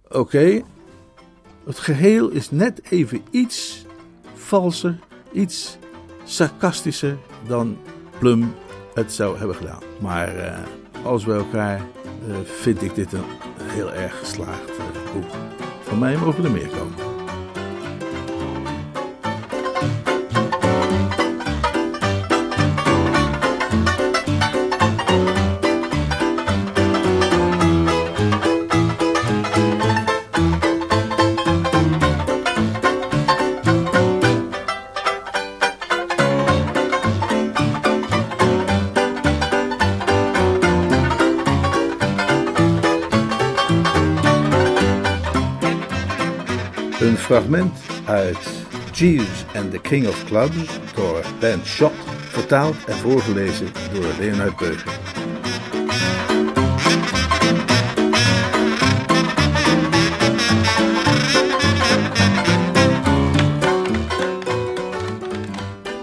Oké, 0.09 0.63
het 1.65 1.79
geheel 1.79 2.29
is 2.29 2.51
net 2.51 2.81
even 2.91 3.21
iets 3.31 3.85
valser, 4.35 4.99
iets 5.31 5.77
sarcastischer 6.23 7.17
dan 7.47 7.77
Plum 8.19 8.53
het 8.93 9.13
zou 9.13 9.37
hebben 9.37 9.55
gedaan. 9.55 9.81
Maar 9.99 10.35
uh, 10.35 10.57
alles 11.03 11.23
bij 11.23 11.37
elkaar 11.37 11.79
uh, 12.27 12.35
vind 12.43 12.81
ik 12.81 12.95
dit 12.95 13.13
een 13.13 13.23
heel 13.61 13.93
erg 13.93 14.19
geslaagd 14.19 14.71
boek. 15.13 15.31
Van 15.81 15.99
mij 15.99 16.17
mogen 16.17 16.43
er 16.43 16.51
meer 16.51 16.67
komen. 16.67 17.04
Fragment 47.35 47.77
uit 48.05 48.65
Jeeves 48.93 49.45
and 49.55 49.71
the 49.71 49.79
King 49.79 50.07
of 50.07 50.25
Clubs 50.25 50.79
door 50.93 51.21
Ben 51.39 51.59
Schott 51.63 51.93
vertaald 52.29 52.75
en 52.85 52.95
voorgelezen 52.95 53.67
door 53.93 54.05
Leonard 54.19 54.57
Beuger. 54.57 54.99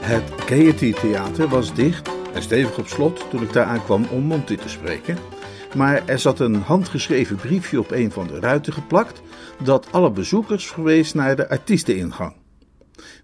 Het 0.00 0.22
Gaiety 0.46 0.92
Theater 0.92 1.48
was 1.48 1.74
dicht 1.74 2.10
en 2.34 2.42
stevig 2.42 2.78
op 2.78 2.86
slot 2.86 3.30
toen 3.30 3.42
ik 3.42 3.52
daar 3.52 3.66
aankwam 3.66 4.06
om 4.10 4.22
Monty 4.22 4.56
te 4.56 4.68
spreken. 4.68 5.31
Maar 5.74 6.02
er 6.06 6.18
zat 6.18 6.40
een 6.40 6.54
handgeschreven 6.54 7.36
briefje 7.36 7.78
op 7.78 7.90
een 7.90 8.10
van 8.10 8.26
de 8.26 8.40
ruiten 8.40 8.72
geplakt 8.72 9.22
dat 9.62 9.88
alle 9.90 10.10
bezoekers 10.10 10.66
verwees 10.66 11.12
naar 11.12 11.36
de 11.36 11.48
artiesteningang. 11.48 12.34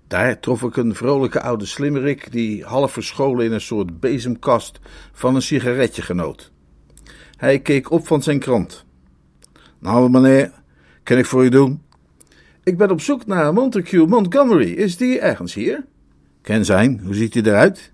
Daar 0.06 0.40
trof 0.40 0.62
ik 0.62 0.76
een 0.76 0.94
vrolijke 0.94 1.40
oude 1.40 1.66
slimmerik 1.66 2.32
die 2.32 2.64
half 2.64 2.92
verscholen 2.92 3.44
in 3.44 3.52
een 3.52 3.60
soort 3.60 4.00
bezemkast 4.00 4.80
van 5.12 5.34
een 5.34 5.42
sigaretje 5.42 6.02
genoot. 6.02 6.52
Hij 7.36 7.60
keek 7.60 7.90
op 7.90 8.06
van 8.06 8.22
zijn 8.22 8.38
krant. 8.38 8.84
Nou, 9.78 10.10
meneer, 10.10 10.52
kan 11.02 11.18
ik 11.18 11.26
voor 11.26 11.44
u 11.44 11.48
doen? 11.48 11.82
Ik 12.62 12.76
ben 12.76 12.90
op 12.90 13.00
zoek 13.00 13.26
naar 13.26 13.52
Montague 13.52 14.06
Montgomery. 14.06 14.72
Is 14.72 14.96
die 14.96 15.18
ergens 15.18 15.54
hier? 15.54 15.84
Ken 16.42 16.64
zijn. 16.64 17.00
Hoe 17.04 17.14
ziet 17.14 17.34
hij 17.34 17.42
eruit? 17.42 17.92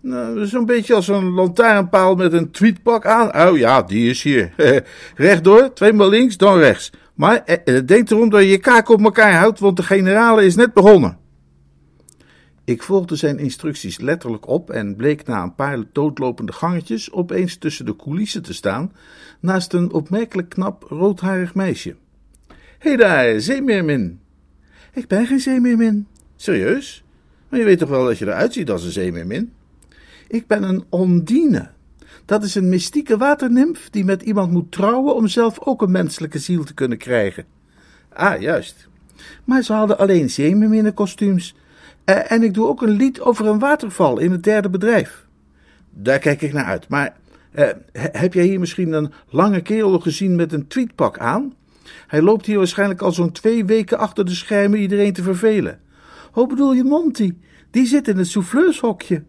Nou, 0.00 0.46
zo'n 0.46 0.66
beetje 0.66 0.94
als 0.94 1.08
een 1.08 1.30
lantaarnpaal 1.30 2.14
met 2.14 2.32
een 2.32 2.50
tweetpak 2.50 3.06
aan. 3.06 3.48
Oh 3.48 3.56
ja, 3.56 3.82
die 3.82 4.10
is 4.10 4.22
hier. 4.22 4.52
Rechtdoor, 5.14 5.72
tweemaal 5.72 6.08
links, 6.08 6.36
dan 6.36 6.58
rechts. 6.58 6.90
Maar 7.14 7.44
eh, 7.44 7.76
eh, 7.76 7.86
denk 7.86 8.10
erom 8.10 8.30
dat 8.30 8.40
je 8.40 8.48
je 8.48 8.58
kaak 8.58 8.88
op 8.88 9.04
elkaar 9.04 9.34
houdt, 9.34 9.58
want 9.58 9.76
de 9.76 9.82
generale 9.82 10.44
is 10.44 10.56
net 10.56 10.72
begonnen. 10.72 11.18
Ik 12.64 12.82
volgde 12.82 13.16
zijn 13.16 13.38
instructies 13.38 13.98
letterlijk 13.98 14.48
op 14.48 14.70
en 14.70 14.96
bleek 14.96 15.26
na 15.26 15.42
een 15.42 15.54
paar 15.54 15.78
doodlopende 15.92 16.52
gangetjes 16.52 17.12
opeens 17.12 17.56
tussen 17.56 17.86
de 17.86 17.96
coulissen 17.96 18.42
te 18.42 18.54
staan, 18.54 18.92
naast 19.40 19.72
een 19.72 19.92
opmerkelijk 19.92 20.48
knap 20.48 20.82
roodharig 20.82 21.54
meisje. 21.54 21.96
Hé 22.48 22.54
hey 22.78 22.96
daar, 22.96 23.40
zeemeermin. 23.40 24.20
Ik 24.92 25.06
ben 25.06 25.26
geen 25.26 25.40
zeemeermin. 25.40 26.06
Serieus? 26.36 27.04
Maar 27.48 27.58
je 27.58 27.64
weet 27.64 27.78
toch 27.78 27.88
wel 27.88 28.04
dat 28.04 28.18
je 28.18 28.26
eruit 28.26 28.52
ziet 28.52 28.70
als 28.70 28.84
een 28.84 28.90
zeemeermin? 28.90 29.52
Ik 30.28 30.46
ben 30.46 30.62
een 30.62 30.84
ondine. 30.88 31.70
Dat 32.24 32.42
is 32.42 32.54
een 32.54 32.68
mystieke 32.68 33.16
waternimf 33.16 33.90
die 33.90 34.04
met 34.04 34.22
iemand 34.22 34.52
moet 34.52 34.72
trouwen 34.72 35.14
om 35.14 35.28
zelf 35.28 35.60
ook 35.60 35.82
een 35.82 35.90
menselijke 35.90 36.38
ziel 36.38 36.64
te 36.64 36.74
kunnen 36.74 36.98
krijgen. 36.98 37.44
Ah, 38.12 38.40
juist. 38.40 38.88
Maar 39.44 39.62
ze 39.62 39.72
hadden 39.72 39.98
alleen 39.98 40.30
zeemeerminnenkostuums. 40.30 41.54
Uh, 42.04 42.32
en 42.32 42.42
ik 42.42 42.54
doe 42.54 42.66
ook 42.66 42.82
een 42.82 42.96
lied 42.96 43.20
over 43.20 43.46
een 43.46 43.58
waterval 43.58 44.18
in 44.18 44.30
het 44.30 44.42
derde 44.42 44.70
bedrijf. 44.70 45.26
Daar 45.90 46.18
kijk 46.18 46.42
ik 46.42 46.52
naar 46.52 46.64
uit. 46.64 46.88
Maar 46.88 47.16
uh, 47.54 47.68
heb 47.92 48.34
jij 48.34 48.44
hier 48.44 48.60
misschien 48.60 48.92
een 48.92 49.12
lange 49.28 49.60
kerel 49.60 49.98
gezien 49.98 50.36
met 50.36 50.52
een 50.52 50.66
tweetpak 50.66 51.18
aan? 51.18 51.54
Hij 52.06 52.22
loopt 52.22 52.46
hier 52.46 52.58
waarschijnlijk 52.58 53.02
al 53.02 53.12
zo'n 53.12 53.32
twee 53.32 53.64
weken 53.64 53.98
achter 53.98 54.24
de 54.24 54.34
schermen 54.34 54.78
iedereen 54.78 55.12
te 55.12 55.22
vervelen. 55.22 55.80
Hoe 56.32 56.46
bedoel 56.46 56.72
je 56.72 56.84
Monty? 56.84 57.34
Die 57.70 57.86
zit 57.86 58.08
in 58.08 58.16
het 58.16 58.28
souffleurshokje. 58.28 59.22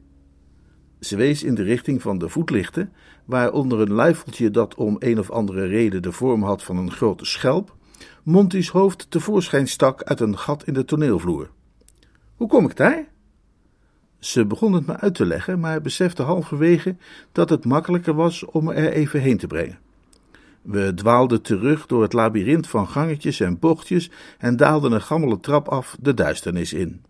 Ze 1.00 1.15
wees 1.15 1.44
in 1.44 1.56
de 1.56 1.63
richting 1.63 2.01
van 2.01 2.18
de 2.18 2.29
voetlichten, 2.29 2.94
waar 3.25 3.51
onder 3.51 3.79
een 3.79 3.94
luifeltje 3.94 4.51
dat 4.51 4.75
om 4.75 4.96
een 5.00 5.20
of 5.20 5.32
andere 5.32 5.65
reden 5.65 6.01
de 6.01 6.12
vorm 6.12 6.44
had 6.44 6.63
van 6.63 6.77
een 6.77 6.91
grote 6.91 7.25
schelp, 7.25 7.75
Monty's 8.24 8.70
hoofd 8.70 9.12
tevoorschijn 9.12 9.68
stak 9.68 10.03
uit 10.03 10.20
een 10.20 10.38
gat 10.38 10.63
in 10.63 10.74
de 10.74 10.86
toneelvloer. 10.86 11.50
Hoe 12.36 12.48
kom 12.48 12.65
ik 12.65 12.75
daar? 12.75 13.08
Ze 14.20 14.46
begon 14.46 14.74
het 14.74 14.86
me 14.86 14.98
uit 14.98 15.15
te 15.15 15.25
leggen, 15.25 15.60
maar 15.60 15.82
besefte 15.82 16.24
halverwege 16.24 16.96
dat 17.32 17.50
het 17.50 17.65
makkelijker 17.65 18.13
was 18.13 18.46
om 18.46 18.70
er 18.70 18.91
even 18.91 19.22
heen 19.22 19.38
te 19.38 19.48
brengen. 19.48 19.79
We 20.62 20.94
dwaalden 20.94 21.41
terug 21.41 21.86
door 21.86 22.01
het 22.01 22.13
labyrint 22.13 22.68
van 22.68 22.88
gangetjes 22.88 23.39
en 23.39 23.60
bochtjes 23.60 24.12
en 24.38 24.58
daalden 24.58 24.91
een 24.91 25.01
gammele 25.01 25.39
trap 25.39 25.68
af 25.68 25.98
de 26.00 26.13
duisternis 26.13 26.74
in. 26.74 27.01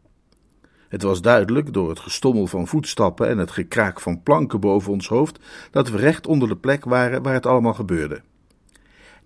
Het 0.89 1.01
was 1.01 1.22
duidelijk, 1.22 1.74
door 1.74 1.89
het 1.89 2.00
gestommel 2.00 2.48
van 2.48 2.67
voetstappen 2.67 3.27
en 3.27 3.38
het 3.38 3.51
gekraak 3.51 4.00
van 4.00 4.24
planken 4.24 4.60
boven 4.60 4.91
ons 4.91 5.08
hoofd, 5.08 5.39
dat 5.72 5.89
we 5.89 5.98
recht 5.98 6.27
onder 6.27 6.48
de 6.48 6.55
plek 6.55 6.86
waren 6.86 7.24
waar 7.24 7.34
het 7.34 7.46
allemaal 7.46 7.74
gebeurde. 7.74 8.22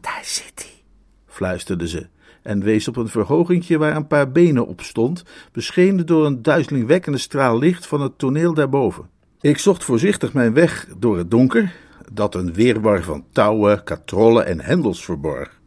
Daar 0.02 0.22
zit 0.24 0.54
hij, 0.56 0.82
fluisterde 1.28 1.88
ze 1.88 2.08
en 2.44 2.64
wees 2.64 2.88
op 2.88 2.96
een 2.96 3.08
verhogingje 3.08 3.78
waar 3.78 3.96
een 3.96 4.08
paar 4.08 4.32
benen 4.32 4.68
op 4.68 4.82
stond, 4.82 5.24
beschenen 5.52 6.06
door 6.06 6.26
een 6.26 6.42
duizelingwekkende 6.42 7.18
straal 7.18 7.58
licht 7.58 7.88
van 7.88 8.02
het 8.02 8.18
toneel 8.18 8.54
daarboven. 8.54 9.10
Ik 9.42 9.58
zocht 9.58 9.84
voorzichtig 9.84 10.34
mijn 10.34 10.54
weg 10.54 10.88
door 10.98 11.18
het 11.18 11.32
donker, 11.32 11.76
dat 12.12 12.36
een 12.36 12.54
weerwar 12.54 13.04
van 13.04 13.26
touwen, 13.32 13.84
katrollen 13.84 14.46
en 14.46 14.60
hendels 14.60 15.06
verborg. 15.06 15.62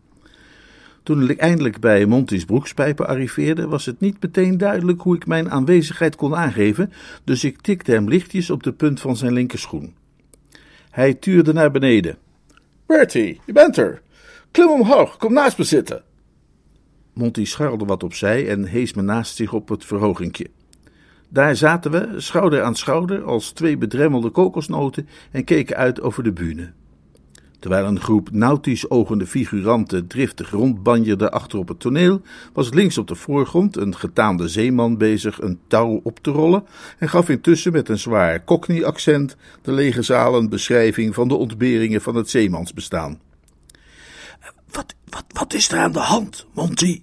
Toen 1.07 1.31
ik 1.31 1.39
eindelijk 1.39 1.81
bij 1.81 2.07
Monty's 2.07 2.45
broekspijpen 2.45 3.07
arriveerde, 3.07 3.69
was 3.69 3.87
het 3.87 4.01
niet 4.01 4.23
meteen 4.23 4.59
duidelijk 4.59 5.01
hoe 5.01 5.17
ik 5.17 5.27
mijn 5.27 5.51
aanwezigheid 5.51 6.17
kon 6.17 6.37
aangeven, 6.37 6.93
dus 7.25 7.45
ik 7.45 7.61
tikte 7.61 7.93
hem 7.93 8.09
lichtjes 8.09 8.51
op 8.51 8.63
de 8.63 8.73
punt 8.73 9.01
van 9.01 9.17
zijn 9.17 9.33
linkerschoen. 9.33 9.95
Hij 10.91 11.15
tuurde 11.15 11.53
naar 11.53 11.71
beneden. 11.71 12.19
Bertie, 12.87 13.41
je 13.45 13.53
bent 13.53 13.77
er. 13.77 14.03
Klim 14.51 14.69
omhoog, 14.69 15.17
kom 15.17 15.33
naast 15.33 15.59
me 15.59 15.65
zitten. 15.65 16.03
Monty 17.13 17.45
scharrelde 17.45 17.85
wat 17.85 18.03
opzij 18.03 18.49
en 18.49 18.65
hees 18.65 18.95
me 18.95 19.03
naast 19.03 19.37
zich 19.37 19.53
op 19.53 19.69
het 19.69 19.85
verhogingje. 19.85 20.47
Daar 21.29 21.57
zaten 21.57 21.91
we, 21.91 22.21
schouder 22.21 22.63
aan 22.63 22.77
schouder, 22.77 23.23
als 23.23 23.51
twee 23.51 23.77
bedremmelde 23.77 24.31
kokosnoten 24.31 25.09
en 25.31 25.45
keken 25.45 25.77
uit 25.77 26.01
over 26.01 26.23
de 26.23 26.33
bühne. 26.33 26.73
Terwijl 27.67 27.87
een 27.87 28.01
groep 28.01 28.31
nautisch 28.31 28.91
ogende 28.91 29.27
figuranten 29.27 30.07
driftig 30.07 30.51
rondbanjerde 30.51 31.31
achter 31.31 31.59
op 31.59 31.69
het 31.69 31.81
toneel, 31.81 32.21
was 32.53 32.73
links 32.73 32.99
op 32.99 33.09
de 33.09 33.15
voorgrond 33.15 33.77
een 33.77 33.97
getaande 33.97 34.49
zeeman 34.49 34.97
bezig 34.97 35.41
een 35.41 35.59
touw 35.69 36.01
op 36.03 36.19
te 36.19 36.31
rollen 36.31 36.65
en 36.99 37.09
gaf 37.09 37.29
intussen 37.29 37.73
met 37.73 37.89
een 37.89 37.99
zwaar 37.99 38.45
cockney-accent 38.45 39.37
de 39.63 39.73
lege 39.73 40.15
een 40.15 40.49
beschrijving 40.49 41.15
van 41.15 41.29
de 41.29 41.35
ontberingen 41.35 42.01
van 42.01 42.15
het 42.15 42.31
zeemansbestaan. 42.31 43.21
Wat, 44.71 44.95
wat, 45.09 45.25
wat 45.29 45.55
is 45.55 45.73
er 45.73 45.79
aan 45.79 45.93
de 45.93 45.99
hand, 45.99 46.47
Monty? 46.55 47.03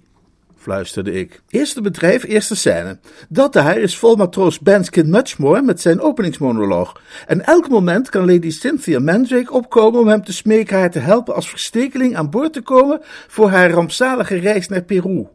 Fluisterde 0.64 1.12
ik. 1.12 1.42
Eerste 1.48 1.80
bedrijf, 1.80 2.24
eerste 2.24 2.56
scène. 2.56 2.98
Dat 3.28 3.52
daar 3.52 3.78
is 3.78 3.98
vol 3.98 4.16
matroos 4.16 4.58
Banskin 4.58 5.10
Muchmore 5.10 5.62
met 5.62 5.80
zijn 5.80 6.00
openingsmonoloog. 6.00 7.00
En 7.26 7.46
elk 7.46 7.68
moment 7.68 8.08
kan 8.08 8.26
Lady 8.26 8.50
Cynthia 8.50 9.00
Mandrake 9.00 9.52
opkomen 9.52 10.00
om 10.00 10.08
hem 10.08 10.24
te 10.24 10.32
smeken 10.32 10.78
haar 10.78 10.90
te 10.90 10.98
helpen 10.98 11.34
als 11.34 11.48
verstekeling 11.48 12.16
aan 12.16 12.30
boord 12.30 12.52
te 12.52 12.62
komen 12.62 13.00
voor 13.28 13.48
haar 13.48 13.70
rampzalige 13.70 14.36
reis 14.36 14.68
naar 14.68 14.82
Peru. 14.82 15.26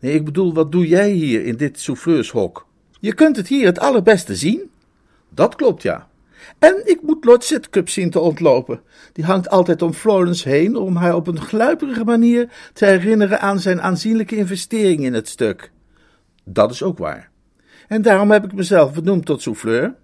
Nee, 0.00 0.14
ik 0.14 0.24
bedoel, 0.24 0.54
wat 0.54 0.72
doe 0.72 0.86
jij 0.86 1.10
hier 1.10 1.44
in 1.44 1.56
dit 1.56 1.80
souffleurshok? 1.80 2.66
Je 3.00 3.14
kunt 3.14 3.36
het 3.36 3.48
hier 3.48 3.66
het 3.66 3.78
allerbeste 3.78 4.36
zien. 4.36 4.70
Dat 5.28 5.54
klopt, 5.54 5.82
ja. 5.82 6.08
En 6.58 6.82
ik 6.84 7.02
moet 7.02 7.24
Lord 7.24 7.44
Sidcup 7.44 7.88
zien 7.88 8.10
te 8.10 8.20
ontlopen. 8.20 8.80
Die 9.12 9.24
hangt 9.24 9.48
altijd 9.50 9.82
om 9.82 9.92
Florence 9.92 10.48
heen 10.48 10.76
om 10.76 10.96
haar 10.96 11.14
op 11.14 11.26
een 11.26 11.40
gluiperige 11.40 12.04
manier 12.04 12.48
te 12.72 12.84
herinneren 12.84 13.40
aan 13.40 13.60
zijn 13.60 13.82
aanzienlijke 13.82 14.36
investering 14.36 15.04
in 15.04 15.14
het 15.14 15.28
stuk. 15.28 15.70
Dat 16.44 16.70
is 16.70 16.82
ook 16.82 16.98
waar. 16.98 17.30
En 17.88 18.02
daarom 18.02 18.30
heb 18.30 18.44
ik 18.44 18.52
mezelf 18.52 18.92
benoemd 18.94 19.26
tot 19.26 19.42
souffleur. 19.42 19.94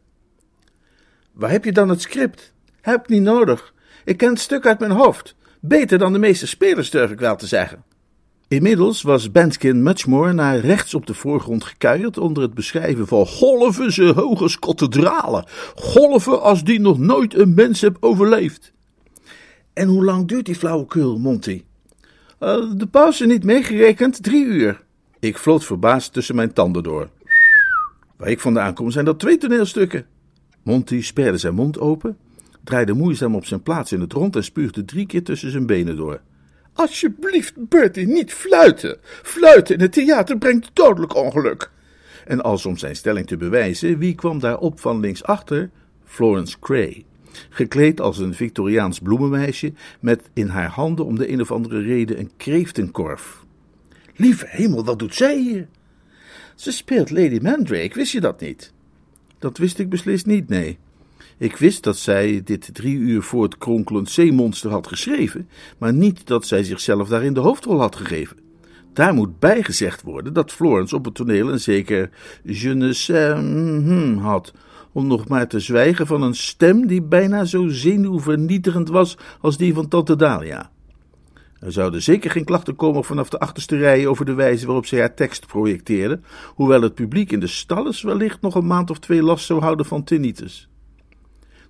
Waar 1.33 1.51
heb 1.51 1.65
je 1.65 1.73
dan 1.73 1.89
het 1.89 2.01
script? 2.01 2.53
Heb 2.81 3.09
niet 3.09 3.23
nodig. 3.23 3.75
Ik 4.05 4.17
ken 4.17 4.29
het 4.29 4.41
stuk 4.41 4.67
uit 4.67 4.79
mijn 4.79 4.91
hoofd. 4.91 5.35
Beter 5.61 5.99
dan 5.99 6.13
de 6.13 6.19
meeste 6.19 6.47
spelers, 6.47 6.91
durf 6.91 7.11
ik 7.11 7.19
wel 7.19 7.37
te 7.37 7.47
zeggen. 7.47 7.85
Inmiddels 8.53 9.03
was 9.03 9.31
Benskin 9.31 9.83
Muchmore 9.83 10.33
naar 10.33 10.59
rechts 10.59 10.95
op 10.95 11.07
de 11.07 11.15
voorgrond 11.15 11.65
gekuierd 11.65 12.19
onder 12.19 12.43
het 12.43 12.55
beschrijven 12.55 13.07
van 13.07 13.27
golven 13.27 13.93
ze 13.93 14.05
hoge 14.05 14.59
kathedralen. 14.59 15.45
Golven 15.75 16.43
als 16.43 16.65
die 16.65 16.81
nog 16.81 16.99
nooit 16.99 17.35
een 17.35 17.55
mens 17.55 17.81
heeft 17.81 17.97
overleefd. 18.03 18.73
En 19.73 19.89
hoe 19.89 20.05
lang 20.05 20.29
duurt 20.29 20.47
die 20.47 20.55
flauwekul, 20.55 21.19
Monty? 21.19 21.63
Uh, 22.41 22.73
de 22.77 22.87
pauze 22.87 23.27
niet 23.27 23.45
meegerekend, 23.45 24.23
drie 24.23 24.45
uur. 24.45 24.83
Ik 25.19 25.39
floot 25.39 25.65
verbaasd 25.65 26.13
tussen 26.13 26.35
mijn 26.35 26.53
tanden 26.53 26.83
door. 26.83 27.09
Waar 28.17 28.29
ik 28.29 28.41
vandaan 28.41 28.75
kom 28.75 28.91
zijn 28.91 29.05
dat 29.05 29.19
twee 29.19 29.39
toneelstukken. 29.39 30.07
Monty 30.63 31.03
sperde 31.03 31.39
zijn 31.39 31.55
mond 31.55 31.79
open, 31.79 32.17
draaide 32.65 32.93
moeizaam 32.93 33.35
op 33.35 33.47
zijn 33.47 33.63
plaats 33.63 33.93
in 33.93 34.01
het 34.01 34.13
rond 34.13 34.37
en 34.37 34.45
spuugde 34.45 34.85
drie 34.85 35.07
keer 35.07 35.25
tussen 35.25 35.51
zijn 35.51 35.67
benen 35.67 35.97
door. 35.97 36.21
Alsjeblieft, 36.73 37.69
Bertie, 37.69 38.07
niet 38.07 38.33
fluiten. 38.33 38.99
Fluiten 39.23 39.75
in 39.75 39.81
het 39.81 39.93
theater 39.93 40.38
brengt 40.38 40.71
dodelijk 40.73 41.14
ongeluk. 41.14 41.71
En 42.25 42.43
als 42.43 42.67
om 42.67 42.76
zijn 42.76 42.97
stelling 42.97 43.26
te 43.26 43.37
bewijzen, 43.37 43.99
wie 43.99 44.14
kwam 44.14 44.38
daarop 44.38 44.81
van 44.81 45.00
linksachter? 45.00 45.71
Florence 46.05 46.59
Cray. 46.59 47.05
Gekleed 47.49 48.00
als 48.00 48.19
een 48.19 48.35
Victoriaans 48.35 48.99
bloemenmeisje, 48.99 49.73
met 50.00 50.31
in 50.33 50.49
haar 50.49 50.69
handen 50.69 51.05
om 51.05 51.19
de 51.19 51.31
een 51.31 51.41
of 51.41 51.52
andere 51.52 51.81
reden 51.81 52.19
een 52.19 52.31
kreeftenkorf. 52.37 53.45
Lieve 54.17 54.47
hemel, 54.49 54.85
wat 54.85 54.99
doet 54.99 55.14
zij 55.14 55.38
hier? 55.38 55.69
Ze 56.55 56.73
speelt 56.73 57.11
Lady 57.11 57.38
Mandrake, 57.43 57.95
wist 57.95 58.12
je 58.12 58.21
dat 58.21 58.41
niet? 58.41 58.73
Dat 59.38 59.59
wist 59.59 59.79
ik 59.79 59.88
beslist 59.88 60.26
niet, 60.26 60.49
nee. 60.49 60.79
Ik 61.43 61.57
wist 61.57 61.83
dat 61.83 61.97
zij 61.97 62.41
dit 62.45 62.75
drie 62.75 62.97
uur 62.97 63.23
voor 63.23 63.43
het 63.43 63.59
kronkelend 63.59 64.11
zeemonster 64.11 64.71
had 64.71 64.87
geschreven, 64.87 65.49
maar 65.79 65.93
niet 65.93 66.27
dat 66.27 66.47
zij 66.47 66.63
zichzelf 66.65 67.09
daarin 67.09 67.35
de 67.35 67.41
hoofdrol 67.41 67.81
had 67.81 67.97
gegeven. 67.97 68.37
Daar 68.93 69.15
moet 69.15 69.39
bijgezegd 69.39 70.03
worden 70.03 70.33
dat 70.33 70.53
Florence 70.53 70.97
op 70.97 71.05
het 71.05 71.15
toneel 71.15 71.53
een 71.53 71.61
zeker 71.61 72.11
je 72.43 72.75
ne 72.75 72.93
sais 72.93 73.39
hmm 73.39 74.19
had, 74.19 74.53
om 74.93 75.07
nog 75.07 75.29
maar 75.29 75.49
te 75.49 75.61
zwijgen 75.61 76.07
van 76.07 76.23
een 76.23 76.35
stem 76.35 76.87
die 76.87 77.03
bijna 77.03 77.45
zo 77.45 77.69
zenuwvernietigend 77.69 78.89
was 78.89 79.19
als 79.41 79.57
die 79.57 79.75
van 79.75 79.89
Tante 79.89 80.17
Dalia. 80.17 80.71
Er 81.61 81.73
zouden 81.73 82.03
zeker 82.03 82.31
geen 82.31 82.45
klachten 82.45 82.77
komen 82.77 83.05
vanaf 83.05 83.29
de 83.29 83.39
achterste 83.39 83.77
rijen 83.77 84.09
over 84.09 84.25
de 84.25 84.35
wijze 84.35 84.67
waarop 84.67 84.87
zij 84.87 84.99
haar 84.99 85.15
tekst 85.15 85.47
projecteerde, 85.47 86.21
hoewel 86.55 86.83
het 86.83 86.95
publiek 86.95 87.33
in 87.33 87.41
de 87.41 87.47
stalles 87.47 88.03
wellicht 88.03 88.41
nog 88.41 88.55
een 88.55 88.67
maand 88.67 88.91
of 88.91 88.99
twee 88.99 89.23
last 89.23 89.47
zou 89.47 89.61
houden 89.61 89.87
van 89.87 90.05
tinnitus. 90.05 90.71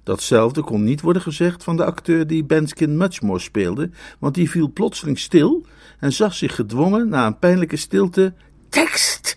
Datzelfde 0.02 0.62
kon 0.62 0.82
niet 0.84 1.00
worden 1.00 1.22
gezegd 1.22 1.64
van 1.64 1.76
de 1.76 1.84
acteur 1.84 2.26
die 2.26 2.44
Benskin 2.44 2.96
Muchmore 2.96 3.38
speelde, 3.38 3.90
want 4.18 4.34
die 4.34 4.50
viel 4.50 4.72
plotseling 4.72 5.18
stil 5.18 5.66
en 5.98 6.12
zag 6.12 6.34
zich 6.34 6.54
gedwongen 6.54 7.08
na 7.08 7.26
een 7.26 7.38
pijnlijke 7.38 7.76
stilte 7.76 8.34
tekst 8.68 9.36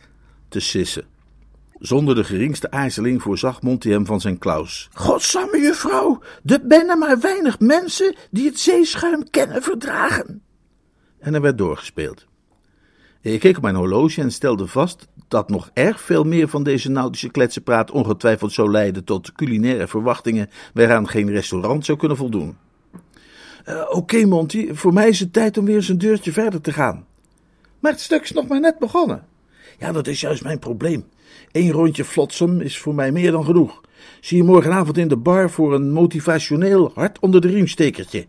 te 0.49 0.59
sissen. 0.59 1.05
Zonder 1.79 2.15
de 2.15 2.23
geringste 2.23 2.71
aarzeling 2.71 3.21
voorzag 3.21 3.61
Monty 3.61 3.89
hem 3.89 4.05
van 4.05 4.21
zijn 4.21 4.37
klaus. 4.37 4.89
Godsamme 4.93 5.59
juffrouw, 5.59 6.21
er 6.45 6.67
bennen 6.67 6.99
maar 6.99 7.19
weinig 7.19 7.59
mensen 7.59 8.15
die 8.31 8.45
het 8.45 8.59
zeeschuim 8.59 9.29
kennen 9.29 9.63
verdragen. 9.63 10.41
En 11.19 11.33
er 11.33 11.41
werd 11.41 11.57
doorgespeeld. 11.57 12.25
Ik 13.33 13.39
keek 13.39 13.57
op 13.57 13.63
mijn 13.63 13.75
horloge 13.75 14.21
en 14.21 14.31
stelde 14.31 14.67
vast 14.67 15.07
dat 15.27 15.49
nog 15.49 15.69
erg 15.73 16.01
veel 16.01 16.23
meer 16.23 16.47
van 16.47 16.63
deze 16.63 16.91
nautische 16.91 17.31
kletsenpraat 17.31 17.91
ongetwijfeld 17.91 18.51
zou 18.51 18.71
leiden 18.71 19.03
tot 19.03 19.31
culinaire 19.31 19.87
verwachtingen 19.87 20.49
waaraan 20.73 21.07
geen 21.07 21.31
restaurant 21.31 21.85
zou 21.85 21.97
kunnen 21.97 22.17
voldoen. 22.17 22.57
Uh, 23.69 23.85
Oké, 23.89 24.25
Monty, 24.25 24.73
voor 24.73 24.93
mij 24.93 25.07
is 25.07 25.19
het 25.19 25.33
tijd 25.33 25.57
om 25.57 25.65
weer 25.65 25.75
eens 25.75 25.89
een 25.89 25.97
deurtje 25.97 26.31
verder 26.31 26.61
te 26.61 26.73
gaan. 26.73 27.05
Maar 27.79 27.91
het 27.91 28.01
stuk 28.01 28.23
is 28.23 28.31
nog 28.31 28.47
maar 28.47 28.59
net 28.59 28.79
begonnen. 28.79 29.25
Ja, 29.79 29.91
dat 29.91 30.07
is 30.07 30.21
juist 30.21 30.43
mijn 30.43 30.59
probleem. 30.59 31.05
Eén 31.51 31.71
rondje 31.71 32.05
flotsam 32.05 32.61
is 32.61 32.77
voor 32.77 32.95
mij 32.95 33.11
meer 33.11 33.31
dan 33.31 33.45
genoeg. 33.45 33.81
Zie 34.19 34.37
je 34.37 34.43
morgenavond 34.43 34.97
in 34.97 35.07
de 35.07 35.17
bar 35.17 35.49
voor 35.49 35.73
een 35.73 35.91
motivationeel 35.91 36.91
hart 36.93 37.19
onder 37.19 37.41
de 37.41 37.47
riemstekertje. 37.47 38.25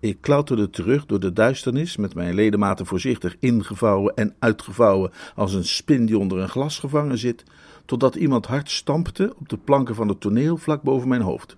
Ik 0.00 0.20
klauterde 0.20 0.70
terug 0.70 1.06
door 1.06 1.20
de 1.20 1.32
duisternis, 1.32 1.96
met 1.96 2.14
mijn 2.14 2.34
ledematen 2.34 2.86
voorzichtig 2.86 3.36
ingevouwen 3.38 4.14
en 4.14 4.34
uitgevouwen 4.38 5.10
als 5.34 5.54
een 5.54 5.64
spin 5.64 6.06
die 6.06 6.18
onder 6.18 6.38
een 6.38 6.48
glas 6.48 6.78
gevangen 6.78 7.18
zit, 7.18 7.44
totdat 7.84 8.14
iemand 8.14 8.46
hard 8.46 8.70
stampte 8.70 9.34
op 9.38 9.48
de 9.48 9.56
planken 9.56 9.94
van 9.94 10.08
het 10.08 10.20
toneel 10.20 10.56
vlak 10.56 10.82
boven 10.82 11.08
mijn 11.08 11.20
hoofd. 11.20 11.56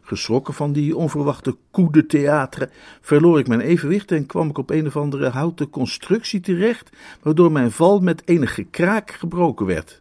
Geschrokken 0.00 0.54
van 0.54 0.72
die 0.72 0.96
onverwachte 0.96 1.56
coup 1.70 1.92
de 1.92 2.06
théâtre, 2.06 2.72
verloor 3.00 3.38
ik 3.38 3.48
mijn 3.48 3.60
evenwicht 3.60 4.12
en 4.12 4.26
kwam 4.26 4.48
ik 4.48 4.58
op 4.58 4.70
een 4.70 4.86
of 4.86 4.96
andere 4.96 5.28
houten 5.28 5.70
constructie 5.70 6.40
terecht, 6.40 6.90
waardoor 7.22 7.52
mijn 7.52 7.70
val 7.70 8.00
met 8.00 8.22
enig 8.24 8.54
gekraak 8.54 9.10
gebroken 9.10 9.66
werd. 9.66 10.00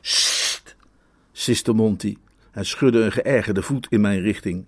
Sst, 0.00 0.76
siste 1.32 1.72
Monty 1.72 2.16
en 2.50 2.66
schudde 2.66 3.00
een 3.00 3.12
geërgerde 3.12 3.62
voet 3.62 3.86
in 3.90 4.00
mijn 4.00 4.20
richting. 4.20 4.64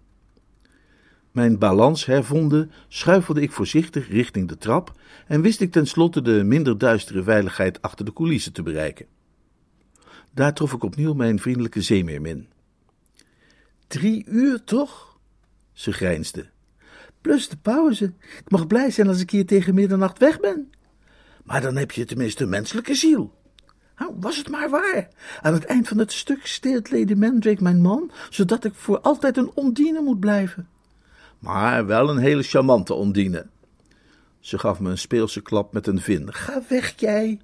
Mijn 1.34 1.58
balans 1.58 2.06
hervonden, 2.06 2.70
schuifelde 2.88 3.40
ik 3.40 3.52
voorzichtig 3.52 4.08
richting 4.08 4.48
de 4.48 4.58
trap 4.58 4.92
en 5.26 5.40
wist 5.40 5.60
ik 5.60 5.72
tenslotte 5.72 6.22
de 6.22 6.44
minder 6.44 6.78
duistere 6.78 7.22
veiligheid 7.22 7.82
achter 7.82 8.04
de 8.04 8.12
coulissen 8.12 8.52
te 8.52 8.62
bereiken. 8.62 9.06
Daar 10.30 10.54
trof 10.54 10.72
ik 10.72 10.82
opnieuw 10.82 11.14
mijn 11.14 11.38
vriendelijke 11.38 11.82
zeemeermin. 11.82 12.48
Drie 13.86 14.24
uur 14.26 14.64
toch? 14.64 15.18
Ze 15.72 15.92
grijnsde. 15.92 16.46
Plus 17.20 17.48
de 17.48 17.56
pauze. 17.56 18.04
Ik 18.38 18.50
mag 18.50 18.66
blij 18.66 18.90
zijn 18.90 19.08
als 19.08 19.20
ik 19.20 19.30
hier 19.30 19.46
tegen 19.46 19.74
middernacht 19.74 20.18
weg 20.18 20.40
ben. 20.40 20.72
Maar 21.44 21.60
dan 21.60 21.76
heb 21.76 21.90
je 21.90 22.04
tenminste 22.04 22.42
een 22.42 22.48
menselijke 22.48 22.94
ziel. 22.94 23.34
Nou, 23.98 24.12
was 24.20 24.36
het 24.36 24.48
maar 24.48 24.70
waar. 24.70 25.08
Aan 25.40 25.52
het 25.52 25.64
eind 25.64 25.88
van 25.88 25.98
het 25.98 26.12
stuk 26.12 26.46
steelt 26.46 26.90
Lady 26.90 27.14
Mandrake 27.14 27.62
mijn 27.62 27.80
man, 27.80 28.10
zodat 28.30 28.64
ik 28.64 28.74
voor 28.74 29.00
altijd 29.00 29.36
een 29.36 29.50
ondine 29.54 30.00
moet 30.00 30.20
blijven 30.20 30.68
maar 31.44 31.86
wel 31.86 32.10
een 32.10 32.18
hele 32.18 32.42
charmante 32.42 32.94
ondine. 32.94 33.46
Ze 34.40 34.58
gaf 34.58 34.80
me 34.80 34.90
een 34.90 34.98
speelse 34.98 35.40
klap 35.40 35.72
met 35.72 35.86
een 35.86 36.00
vin. 36.00 36.32
Ga 36.32 36.62
weg, 36.68 36.94
jij! 36.96 37.40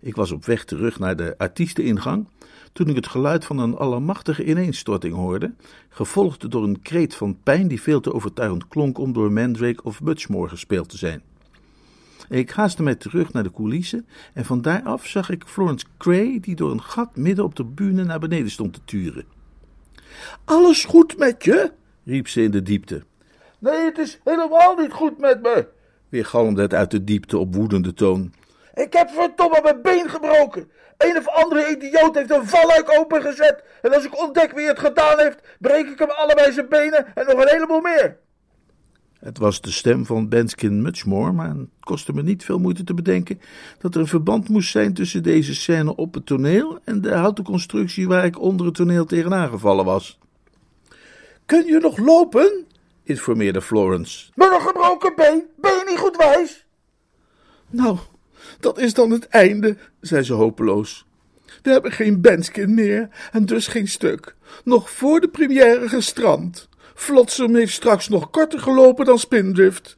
Ik 0.00 0.14
was 0.14 0.30
op 0.30 0.44
weg 0.44 0.64
terug 0.64 0.98
naar 0.98 1.16
de 1.16 1.34
artiesteningang 1.38 2.28
toen 2.72 2.88
ik 2.88 2.96
het 2.96 3.06
geluid 3.06 3.44
van 3.44 3.58
een 3.58 3.76
allemachtige 3.76 4.44
ineenstorting 4.44 5.14
hoorde, 5.14 5.54
gevolgd 5.88 6.50
door 6.50 6.62
een 6.62 6.82
kreet 6.82 7.14
van 7.14 7.38
pijn 7.42 7.68
die 7.68 7.82
veel 7.82 8.00
te 8.00 8.12
overtuigend 8.12 8.68
klonk 8.68 8.98
om 8.98 9.12
door 9.12 9.32
Mandrake 9.32 9.82
of 9.82 10.00
Butchmore 10.00 10.48
gespeeld 10.48 10.88
te 10.88 10.96
zijn. 10.96 11.22
Ik 12.28 12.50
haastte 12.50 12.82
mij 12.82 12.94
terug 12.94 13.32
naar 13.32 13.42
de 13.42 13.52
coulissen 13.52 14.06
en 14.32 14.44
van 14.44 14.62
daaraf 14.62 15.06
zag 15.06 15.30
ik 15.30 15.44
Florence 15.46 15.86
Cray 15.98 16.38
die 16.40 16.54
door 16.54 16.70
een 16.70 16.82
gat 16.82 17.16
midden 17.16 17.44
op 17.44 17.56
de 17.56 17.64
bühne 17.64 18.04
naar 18.04 18.18
beneden 18.18 18.50
stond 18.50 18.72
te 18.72 18.80
turen. 18.84 19.24
Alles 20.44 20.84
goed 20.84 21.18
met 21.18 21.44
je? 21.44 21.72
Riep 22.04 22.28
ze 22.28 22.42
in 22.42 22.50
de 22.50 22.62
diepte. 22.62 23.02
Nee, 23.58 23.84
het 23.84 23.98
is 23.98 24.20
helemaal 24.24 24.76
niet 24.76 24.92
goed 24.92 25.18
met 25.18 25.42
me, 25.42 25.66
weergalmde 26.08 26.62
het 26.62 26.74
uit 26.74 26.90
de 26.90 27.04
diepte 27.04 27.38
op 27.38 27.54
woedende 27.54 27.94
toon. 27.94 28.32
Ik 28.74 28.92
heb 28.92 29.10
verdomme 29.10 29.60
mijn 29.62 29.82
been 29.82 30.08
gebroken. 30.10 30.68
Een 30.98 31.16
of 31.16 31.28
andere 31.28 31.76
idioot 31.76 32.14
heeft 32.14 32.30
een 32.30 32.46
valluik 32.46 32.98
opengezet. 32.98 33.62
En 33.82 33.94
als 33.94 34.04
ik 34.04 34.22
ontdek 34.22 34.52
wie 34.52 34.66
het 34.66 34.78
gedaan 34.78 35.18
heeft, 35.18 35.56
breek 35.58 35.86
ik 35.86 35.98
hem 35.98 36.10
allebei 36.10 36.52
zijn 36.52 36.68
benen 36.68 37.06
en 37.14 37.26
nog 37.26 37.40
een 37.40 37.48
heleboel 37.48 37.80
meer. 37.80 38.16
Het 39.18 39.38
was 39.38 39.60
de 39.60 39.70
stem 39.70 40.06
van 40.06 40.28
Benskin 40.28 40.82
Muchmore, 40.82 41.32
maar 41.32 41.48
het 41.48 41.68
kostte 41.80 42.12
me 42.12 42.22
niet 42.22 42.44
veel 42.44 42.58
moeite 42.58 42.84
te 42.84 42.94
bedenken 42.94 43.40
dat 43.78 43.94
er 43.94 44.00
een 44.00 44.06
verband 44.06 44.48
moest 44.48 44.70
zijn 44.70 44.94
tussen 44.94 45.22
deze 45.22 45.54
scène 45.54 45.96
op 45.96 46.14
het 46.14 46.26
toneel 46.26 46.78
en 46.84 47.00
de 47.00 47.14
houten 47.14 47.44
constructie 47.44 48.08
waar 48.08 48.24
ik 48.24 48.40
onder 48.40 48.66
het 48.66 48.74
toneel 48.74 49.04
tegenaan 49.04 49.48
gevallen 49.48 49.84
was. 49.84 50.18
Kun 51.46 51.66
je 51.66 51.78
nog 51.78 51.98
lopen? 51.98 52.66
informeerde 53.02 53.62
Florence. 53.62 54.30
Met 54.34 54.52
een 54.52 54.60
gebroken 54.60 55.12
been? 55.16 55.44
Ben 55.56 55.72
je 55.72 55.84
niet 55.88 55.98
goed 55.98 56.16
wijs? 56.16 56.66
Nou, 57.70 57.98
dat 58.60 58.78
is 58.78 58.94
dan 58.94 59.10
het 59.10 59.28
einde, 59.28 59.76
zei 60.00 60.22
ze 60.22 60.32
hopeloos. 60.32 61.06
We 61.62 61.70
hebben 61.70 61.92
geen 61.92 62.20
Benskin 62.20 62.74
meer 62.74 63.08
en 63.32 63.46
dus 63.46 63.66
geen 63.66 63.88
stuk. 63.88 64.36
Nog 64.64 64.90
voor 64.90 65.20
de 65.20 65.28
première 65.28 65.88
gestrand. 65.88 66.68
Flotsam 66.94 67.54
heeft 67.54 67.72
straks 67.72 68.08
nog 68.08 68.30
korter 68.30 68.58
gelopen 68.58 69.04
dan 69.04 69.18
Spindrift. 69.18 69.96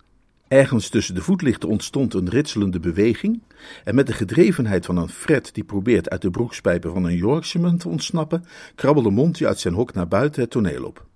Ergens 0.49 0.89
tussen 0.89 1.15
de 1.15 1.23
voetlichten 1.23 1.69
ontstond 1.69 2.15
een 2.15 2.29
ritselende 2.29 2.81
beweging, 2.81 3.43
en 3.85 3.95
met 3.95 4.07
de 4.07 4.13
gedrevenheid 4.13 4.87
van 4.87 4.97
een 4.97 5.09
Fred 5.09 5.55
die 5.55 5.65
probeert 5.65 6.11
uit 6.11 6.23
de 6.23 6.31
broekspijpen 6.31 6.93
van 6.93 7.05
een 7.05 7.17
Yorkshireman 7.17 7.79
te 7.79 7.89
ontsnappen, 7.89 8.45
krabbelde 8.75 9.11
Monty 9.11 9.47
uit 9.47 9.61
zijn 9.61 9.75
hok 9.75 9.95
naar 9.95 10.09
buiten 10.09 10.43
het 10.43 10.51
toneel 10.51 10.85
op. 10.85 11.07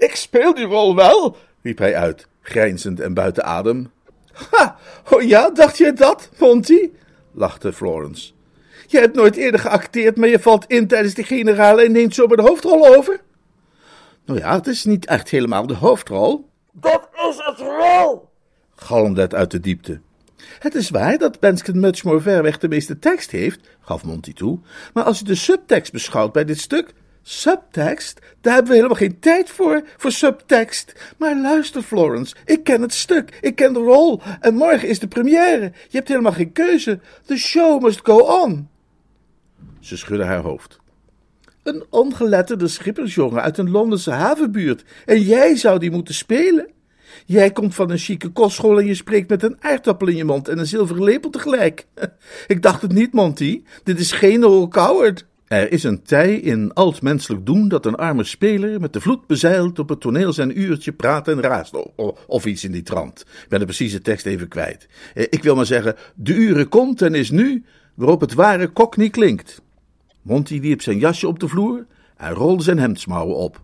Ik 0.00 0.16
speel 0.16 0.54
die 0.54 0.64
rol 0.64 0.94
wel, 0.94 1.36
riep 1.62 1.78
hij 1.78 1.96
uit, 1.96 2.26
grijnzend 2.40 3.00
en 3.00 3.14
buiten 3.14 3.44
adem. 3.44 3.90
Ha, 4.50 4.76
oh 5.10 5.22
ja, 5.22 5.50
dacht 5.50 5.78
je 5.78 5.92
dat, 5.92 6.28
Monty? 6.38 6.90
lachte 7.32 7.72
Florence. 7.72 8.32
Je 8.86 8.98
hebt 8.98 9.14
nooit 9.14 9.36
eerder 9.36 9.60
geacteerd, 9.60 10.16
maar 10.16 10.28
je 10.28 10.38
valt 10.38 10.66
in 10.66 10.86
tijdens 10.86 11.14
de 11.14 11.22
generale 11.22 11.84
en 11.84 11.92
neemt 11.92 12.14
zo 12.14 12.26
bij 12.26 12.36
de 12.36 12.42
hoofdrol 12.42 12.96
over? 12.96 13.20
Nou 14.24 14.38
ja, 14.38 14.54
het 14.54 14.66
is 14.66 14.84
niet 14.84 15.06
echt 15.06 15.28
helemaal 15.28 15.66
de 15.66 15.74
hoofdrol. 15.74 16.48
Dat 16.72 17.08
is 17.28 17.36
het 17.36 17.58
wel, 17.58 18.30
galmde 18.74 19.20
het 19.20 19.34
uit 19.34 19.50
de 19.50 19.60
diepte. 19.60 20.00
Het 20.58 20.74
is 20.74 20.90
waar 20.90 21.18
dat 21.18 21.40
Benskin 21.40 21.80
Muchmore 21.80 22.20
verweg 22.20 22.58
de 22.58 22.68
meeste 22.68 22.98
tekst 22.98 23.30
heeft, 23.30 23.60
gaf 23.80 24.04
Monty 24.04 24.32
toe, 24.32 24.58
maar 24.94 25.04
als 25.04 25.18
je 25.18 25.24
de 25.24 25.34
subtekst 25.34 25.92
beschouwt 25.92 26.32
bij 26.32 26.44
dit 26.44 26.58
stuk, 26.58 26.92
Subtekst? 27.22 28.20
Daar 28.40 28.52
hebben 28.52 28.70
we 28.70 28.76
helemaal 28.76 28.98
geen 28.98 29.18
tijd 29.18 29.50
voor, 29.50 29.82
voor 29.96 30.12
subtekst. 30.12 31.14
Maar 31.18 31.36
luister, 31.36 31.82
Florence, 31.82 32.34
ik 32.44 32.64
ken 32.64 32.82
het 32.82 32.94
stuk, 32.94 33.38
ik 33.40 33.56
ken 33.56 33.72
de 33.72 33.78
rol 33.78 34.20
en 34.40 34.54
morgen 34.54 34.88
is 34.88 34.98
de 34.98 35.08
première. 35.08 35.72
Je 35.88 35.96
hebt 35.96 36.08
helemaal 36.08 36.32
geen 36.32 36.52
keuze. 36.52 37.00
The 37.24 37.36
show 37.36 37.82
must 37.82 38.00
go 38.02 38.18
on. 38.18 38.68
Ze 39.80 39.96
schudde 39.96 40.24
haar 40.24 40.42
hoofd. 40.42 40.78
Een 41.62 41.84
ongeletterde 41.90 42.68
schippersjongen 42.68 43.42
uit 43.42 43.58
een 43.58 43.70
Londense 43.70 44.10
havenbuurt 44.10 44.84
en 45.06 45.20
jij 45.20 45.56
zou 45.56 45.78
die 45.78 45.90
moeten 45.90 46.14
spelen? 46.14 46.68
Jij 47.26 47.50
komt 47.50 47.74
van 47.74 47.90
een 47.90 47.98
chique 47.98 48.30
kostschool 48.30 48.78
en 48.78 48.86
je 48.86 48.94
spreekt 48.94 49.28
met 49.28 49.42
een 49.42 49.56
aardappel 49.60 50.08
in 50.08 50.16
je 50.16 50.24
mond 50.24 50.48
en 50.48 50.58
een 50.58 50.66
zilveren 50.66 51.02
lepel 51.02 51.30
tegelijk. 51.30 51.86
Ik 52.46 52.62
dacht 52.62 52.82
het 52.82 52.92
niet, 52.92 53.12
Monty. 53.12 53.62
Dit 53.84 53.98
is 53.98 54.12
geen 54.12 54.40
Noel 54.40 54.68
Coward. 54.68 55.26
Er 55.50 55.72
is 55.72 55.82
een 55.82 56.02
tij 56.02 56.34
in 56.34 56.72
alt 56.72 57.02
menselijk 57.02 57.46
doen 57.46 57.68
dat 57.68 57.86
een 57.86 57.94
arme 57.94 58.24
speler 58.24 58.80
met 58.80 58.92
de 58.92 59.00
vloed 59.00 59.26
bezeild 59.26 59.78
op 59.78 59.88
het 59.88 60.00
toneel 60.00 60.32
zijn 60.32 60.60
uurtje 60.60 60.92
praat 60.92 61.28
en 61.28 61.40
raast, 61.40 61.74
of 62.26 62.44
iets 62.44 62.64
in 62.64 62.72
die 62.72 62.82
trant. 62.82 63.20
Ik 63.20 63.46
ben 63.48 63.58
de 63.58 63.64
precieze 63.64 64.00
tekst 64.00 64.26
even 64.26 64.48
kwijt. 64.48 64.88
Eh, 65.14 65.26
ik 65.30 65.42
wil 65.42 65.54
maar 65.54 65.66
zeggen, 65.66 65.96
de 66.14 66.34
uren 66.34 66.68
komt 66.68 67.02
en 67.02 67.14
is 67.14 67.30
nu, 67.30 67.64
waarop 67.94 68.20
het 68.20 68.34
ware 68.34 68.68
kok 68.68 68.96
niet 68.96 69.12
klinkt. 69.12 69.62
Monty 70.22 70.60
wierp 70.60 70.82
zijn 70.82 70.98
jasje 70.98 71.28
op 71.28 71.38
de 71.38 71.48
vloer 71.48 71.86
en 72.16 72.32
rolde 72.32 72.62
zijn 72.62 72.78
hemdsmouwen 72.78 73.36
op. 73.36 73.60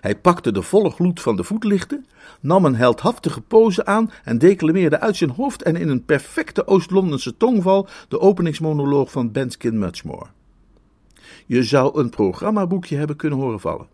Hij 0.00 0.16
pakte 0.16 0.52
de 0.52 0.62
volle 0.62 0.90
gloed 0.90 1.20
van 1.20 1.36
de 1.36 1.44
voetlichten, 1.44 2.06
nam 2.40 2.64
een 2.64 2.76
heldhaftige 2.76 3.40
pose 3.40 3.84
aan 3.84 4.10
en 4.24 4.38
declameerde 4.38 5.00
uit 5.00 5.16
zijn 5.16 5.30
hoofd 5.30 5.62
en 5.62 5.76
in 5.76 5.88
een 5.88 6.04
perfecte 6.04 6.66
Oost-Londense 6.66 7.36
tongval 7.36 7.88
de 8.08 8.20
openingsmonoloog 8.20 9.10
van 9.10 9.32
Benskin 9.32 9.78
Muchmore. 9.78 10.35
Je 11.46 11.62
zou 11.62 11.98
een 11.98 12.10
programmaboekje 12.10 12.96
hebben 12.96 13.16
kunnen 13.16 13.38
horen 13.38 13.60
vallen. 13.60 13.88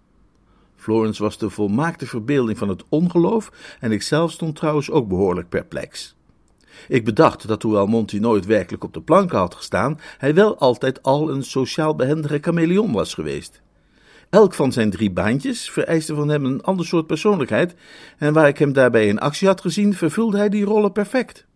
Florence 0.77 1.23
was 1.23 1.38
de 1.38 1.51
volmaakte 1.51 2.07
verbeelding 2.07 2.59
van 2.59 2.69
het 2.69 2.85
ongeloof 2.88 3.53
en 3.81 3.93
ikzelf 3.93 4.31
stond 4.31 4.57
trouwens 4.57 4.91
ook 4.91 5.09
behoorlijk 5.09 5.49
perplex. 5.49 6.17
Ik 6.88 7.05
bedacht 7.05 7.49
dat 7.49 7.62
hoewel 7.62 7.87
Monty 7.87 8.19
nooit 8.19 8.47
werkelijk 8.47 8.85
op 8.85 8.95
de 8.95 9.01
planken 9.01 9.38
had 9.38 9.55
gestaan, 9.55 10.01
hij 10.19 10.35
wel 10.35 10.59
altijd 10.59 11.03
al 11.03 11.31
een 11.31 11.43
sociaal 11.43 11.95
behendige 11.97 12.38
chameleon 12.41 12.93
was 12.93 13.15
geweest. 13.15 13.62
Elk 14.31 14.55
van 14.55 14.73
zijn 14.73 14.91
drie 14.91 15.11
baantjes 15.11 15.71
vereiste 15.71 16.15
van 16.15 16.29
hem 16.29 16.45
een 16.45 16.62
ander 16.62 16.87
soort 16.87 17.07
persoonlijkheid, 17.07 17.75
en 18.19 18.33
waar 18.33 18.49
ik 18.49 18.59
hem 18.59 18.73
daarbij 18.73 19.07
in 19.07 19.19
actie 19.19 19.49
had 19.49 19.61
gezien, 19.61 19.95
vervulde 19.95 20.37
hij 20.37 20.49
die 20.49 20.65
rollen 20.65 20.93
perfect. 20.93 21.47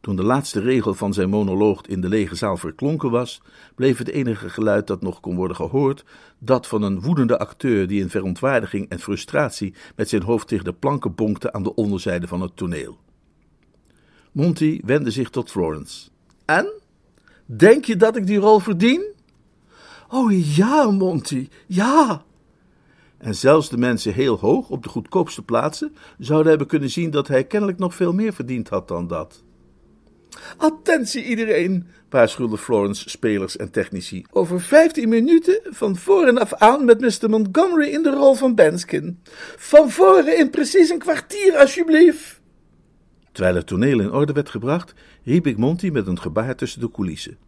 Toen 0.00 0.16
de 0.16 0.22
laatste 0.22 0.60
regel 0.60 0.94
van 0.94 1.12
zijn 1.12 1.28
monoloog 1.28 1.86
in 1.86 2.00
de 2.00 2.08
lege 2.08 2.34
zaal 2.34 2.56
verklonken 2.56 3.10
was, 3.10 3.42
bleef 3.74 3.98
het 3.98 4.08
enige 4.08 4.50
geluid 4.50 4.86
dat 4.86 5.02
nog 5.02 5.20
kon 5.20 5.36
worden 5.36 5.56
gehoord, 5.56 6.04
dat 6.38 6.66
van 6.66 6.82
een 6.82 7.00
woedende 7.00 7.38
acteur 7.38 7.86
die 7.86 8.00
in 8.00 8.10
verontwaardiging 8.10 8.88
en 8.88 8.98
frustratie 8.98 9.74
met 9.96 10.08
zijn 10.08 10.22
hoofd 10.22 10.48
tegen 10.48 10.64
de 10.64 10.72
planken 10.72 11.14
bonkte 11.14 11.52
aan 11.52 11.62
de 11.62 11.74
onderzijde 11.74 12.26
van 12.26 12.40
het 12.40 12.56
toneel. 12.56 12.98
Monty 14.32 14.80
wendde 14.84 15.10
zich 15.10 15.30
tot 15.30 15.50
Florence. 15.50 16.08
En? 16.44 16.72
Denk 17.46 17.84
je 17.84 17.96
dat 17.96 18.16
ik 18.16 18.26
die 18.26 18.38
rol 18.38 18.58
verdien? 18.58 19.16
Oh 20.08 20.56
ja, 20.56 20.90
Monty, 20.90 21.48
ja. 21.66 22.22
En 23.18 23.34
zelfs 23.34 23.68
de 23.68 23.76
mensen 23.76 24.12
heel 24.12 24.38
hoog 24.38 24.68
op 24.68 24.82
de 24.82 24.88
goedkoopste 24.88 25.42
plaatsen 25.42 25.96
zouden 26.18 26.48
hebben 26.48 26.66
kunnen 26.66 26.90
zien 26.90 27.10
dat 27.10 27.28
hij 27.28 27.44
kennelijk 27.44 27.78
nog 27.78 27.94
veel 27.94 28.12
meer 28.12 28.32
verdiend 28.32 28.68
had 28.68 28.88
dan 28.88 29.06
dat. 29.06 29.42
Attentie 30.56 31.24
iedereen, 31.24 31.86
waarschuwde 32.10 32.58
Florence 32.58 33.08
spelers 33.08 33.56
en 33.56 33.70
technici. 33.70 34.24
Over 34.30 34.60
vijftien 34.60 35.08
minuten 35.08 35.60
van 35.64 35.96
voren 35.96 36.38
af 36.38 36.54
aan 36.54 36.84
met 36.84 37.00
Mr. 37.00 37.30
Montgomery 37.30 37.88
in 37.88 38.02
de 38.02 38.10
rol 38.10 38.34
van 38.34 38.54
Benskin. 38.54 39.22
Van 39.56 39.90
voren 39.90 40.38
in 40.38 40.50
precies 40.50 40.90
een 40.90 40.98
kwartier, 40.98 41.56
alsjeblieft. 41.56 42.40
Terwijl 43.32 43.56
het 43.56 43.66
toneel 43.66 44.00
in 44.00 44.12
orde 44.12 44.32
werd 44.32 44.48
gebracht, 44.48 44.94
riep 45.24 45.46
ik 45.46 45.56
Monty 45.56 45.88
met 45.88 46.06
een 46.06 46.20
gebaar 46.20 46.56
tussen 46.56 46.80
de 46.80 46.90
coulissen. 46.90 47.38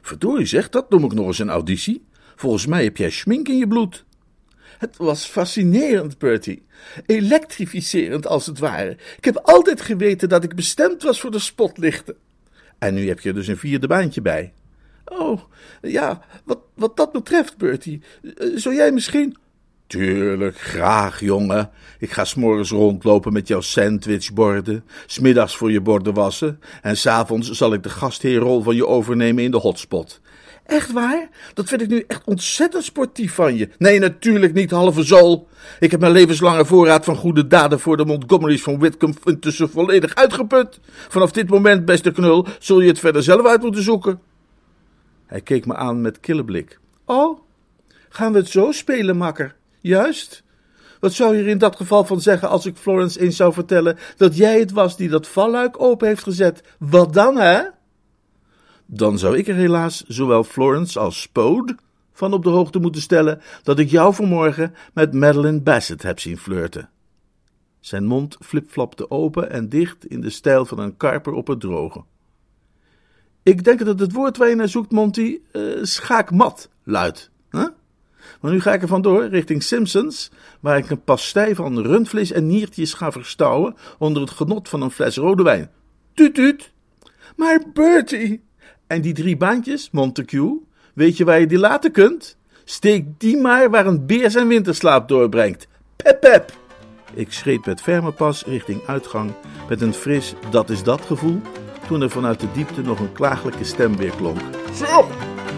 Verdorie 0.00 0.46
zeg, 0.46 0.68
dat 0.68 0.90
noem 0.90 1.04
ik 1.04 1.12
nog 1.12 1.26
eens 1.26 1.38
een 1.38 1.50
auditie. 1.50 2.04
Volgens 2.36 2.66
mij 2.66 2.84
heb 2.84 2.96
jij 2.96 3.10
schmink 3.10 3.48
in 3.48 3.56
je 3.56 3.66
bloed. 3.66 4.04
Het 4.78 4.96
was 4.96 5.24
fascinerend, 5.24 6.18
Bertie. 6.18 6.66
Elektrificerend 7.06 8.26
als 8.26 8.46
het 8.46 8.58
ware. 8.58 8.96
Ik 9.16 9.24
heb 9.24 9.36
altijd 9.36 9.80
geweten 9.80 10.28
dat 10.28 10.44
ik 10.44 10.54
bestemd 10.54 11.02
was 11.02 11.20
voor 11.20 11.30
de 11.30 11.38
spotlichten. 11.38 12.16
En 12.84 12.94
nu 12.94 13.08
heb 13.08 13.20
je 13.20 13.28
er 13.28 13.34
dus 13.34 13.46
een 13.46 13.56
vierde 13.56 13.86
baantje 13.86 14.22
bij. 14.22 14.52
Oh, 15.04 15.40
ja, 15.82 16.20
wat, 16.44 16.58
wat 16.74 16.96
dat 16.96 17.12
betreft, 17.12 17.56
Bertie, 17.56 18.02
eh, 18.22 18.46
zou 18.54 18.74
jij 18.74 18.92
misschien. 18.92 19.36
Tuurlijk, 19.86 20.58
graag, 20.58 21.20
jongen. 21.20 21.70
Ik 21.98 22.10
ga 22.10 22.24
s'morgens 22.24 22.70
rondlopen 22.70 23.32
met 23.32 23.48
jouw 23.48 23.60
sandwichborden, 23.60 24.84
smiddags 25.06 25.56
voor 25.56 25.70
je 25.70 25.80
borden 25.80 26.14
wassen, 26.14 26.60
en 26.82 26.96
s'avonds 26.96 27.50
zal 27.50 27.72
ik 27.72 27.82
de 27.82 27.88
gastheerrol 27.88 28.62
van 28.62 28.76
je 28.76 28.86
overnemen 28.86 29.44
in 29.44 29.50
de 29.50 29.56
hotspot. 29.56 30.20
Echt 30.64 30.92
waar? 30.92 31.28
Dat 31.54 31.68
vind 31.68 31.80
ik 31.80 31.88
nu 31.88 32.04
echt 32.06 32.22
ontzettend 32.24 32.84
sportief 32.84 33.34
van 33.34 33.56
je. 33.56 33.68
Nee, 33.78 33.98
natuurlijk 33.98 34.52
niet, 34.54 34.70
halve 34.70 35.02
zool. 35.02 35.48
Ik 35.80 35.90
heb 35.90 36.00
mijn 36.00 36.12
levenslange 36.12 36.64
voorraad 36.64 37.04
van 37.04 37.16
goede 37.16 37.46
daden 37.46 37.80
voor 37.80 37.96
de 37.96 38.04
Montgomerys 38.04 38.62
van 38.62 38.78
Whitcomb 38.78 39.18
intussen 39.24 39.70
volledig 39.70 40.14
uitgeput. 40.14 40.80
Vanaf 41.08 41.32
dit 41.32 41.48
moment, 41.48 41.84
beste 41.84 42.12
knul, 42.12 42.46
zul 42.58 42.80
je 42.80 42.88
het 42.88 42.98
verder 42.98 43.22
zelf 43.22 43.46
uit 43.46 43.62
moeten 43.62 43.82
zoeken. 43.82 44.20
Hij 45.26 45.40
keek 45.40 45.66
me 45.66 45.74
aan 45.74 46.00
met 46.00 46.20
kille 46.20 46.44
blik. 46.44 46.78
Oh, 47.04 47.40
gaan 48.08 48.32
we 48.32 48.38
het 48.38 48.48
zo 48.48 48.72
spelen, 48.72 49.16
makker? 49.16 49.56
Juist. 49.80 50.42
Wat 51.00 51.12
zou 51.12 51.36
je 51.36 51.42
er 51.42 51.48
in 51.48 51.58
dat 51.58 51.76
geval 51.76 52.04
van 52.04 52.20
zeggen 52.20 52.48
als 52.48 52.66
ik 52.66 52.76
Florence 52.76 53.20
eens 53.20 53.36
zou 53.36 53.52
vertellen 53.52 53.98
dat 54.16 54.36
jij 54.36 54.58
het 54.58 54.72
was 54.72 54.96
die 54.96 55.08
dat 55.08 55.28
valluik 55.28 55.80
open 55.82 56.08
heeft 56.08 56.22
gezet? 56.22 56.62
Wat 56.78 57.12
dan, 57.12 57.36
hè? 57.36 57.62
Dan 58.86 59.18
zou 59.18 59.38
ik 59.38 59.48
er 59.48 59.54
helaas 59.54 60.04
zowel 60.06 60.44
Florence 60.44 60.98
als 60.98 61.20
Spode 61.20 61.76
van 62.12 62.32
op 62.32 62.42
de 62.42 62.48
hoogte 62.50 62.78
moeten 62.78 63.02
stellen 63.02 63.40
dat 63.62 63.78
ik 63.78 63.90
jou 63.90 64.14
vanmorgen 64.14 64.74
met 64.92 65.12
Madeline 65.12 65.60
Bassett 65.60 66.02
heb 66.02 66.20
zien 66.20 66.38
flirten. 66.38 66.88
Zijn 67.80 68.04
mond 68.04 68.36
flipflapte 68.40 69.10
open 69.10 69.50
en 69.50 69.68
dicht 69.68 70.06
in 70.06 70.20
de 70.20 70.30
stijl 70.30 70.64
van 70.64 70.78
een 70.78 70.96
karper 70.96 71.32
op 71.32 71.46
het 71.46 71.60
droge. 71.60 72.04
Ik 73.42 73.64
denk 73.64 73.84
dat 73.84 73.98
het 73.98 74.12
woord 74.12 74.36
waar 74.36 74.48
je 74.48 74.54
naar 74.54 74.68
zoekt, 74.68 74.92
Monty, 74.92 75.40
uh, 75.52 75.78
schaakmat 75.82 76.70
luidt. 76.82 77.30
Huh? 77.50 77.66
Maar 78.40 78.52
nu 78.52 78.60
ga 78.60 78.72
ik 78.72 78.82
er 78.82 78.88
vandoor 78.88 79.26
richting 79.26 79.62
Simpsons, 79.62 80.30
waar 80.60 80.78
ik 80.78 80.90
een 80.90 81.02
pastei 81.02 81.54
van 81.54 81.82
rundvlees 81.82 82.32
en 82.32 82.46
niertjes 82.46 82.94
ga 82.94 83.12
verstouwen 83.12 83.76
onder 83.98 84.22
het 84.22 84.30
genot 84.30 84.68
van 84.68 84.82
een 84.82 84.90
fles 84.90 85.16
rode 85.16 85.42
wijn. 85.42 85.70
Tuut, 86.14 86.34
tuut. 86.34 86.72
Maar 87.36 87.62
Bertie, 87.72 88.42
en 88.86 89.00
die 89.00 89.12
drie 89.12 89.36
baantjes, 89.36 89.88
Montague, 89.92 90.60
weet 90.94 91.16
je 91.16 91.24
waar 91.24 91.40
je 91.40 91.46
die 91.46 91.58
laten 91.58 91.92
kunt? 91.92 92.36
Steek 92.64 93.06
die 93.18 93.36
maar 93.36 93.70
waar 93.70 93.86
een 93.86 94.06
beer 94.06 94.30
zijn 94.30 94.48
winterslaap 94.48 95.08
doorbrengt. 95.08 95.66
Pep 95.96 96.20
pep! 96.20 96.52
Ik 97.14 97.32
schreed 97.32 97.66
met 97.66 97.80
ferme 97.80 98.12
pas 98.12 98.44
richting 98.44 98.86
uitgang 98.86 99.32
met 99.68 99.80
een 99.80 99.94
fris 99.94 100.34
dat 100.50 100.70
is 100.70 100.82
dat 100.82 101.00
gevoel, 101.00 101.40
toen 101.86 102.02
er 102.02 102.10
vanuit 102.10 102.40
de 102.40 102.52
diepte 102.52 102.82
nog 102.82 102.98
een 102.98 103.12
klagelijke 103.12 103.64
stem 103.64 103.96
weer 103.96 104.12
klonk. 104.16 104.40
Zeg, 104.72 105.04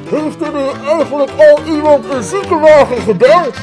heeft 0.08 0.40
er 0.40 0.52
nu 0.52 0.88
eigenlijk 0.88 1.30
al 1.30 1.66
iemand 1.66 2.04
een 2.10 2.22
ziekenwagen 2.22 3.00
gebeld? 3.00 3.54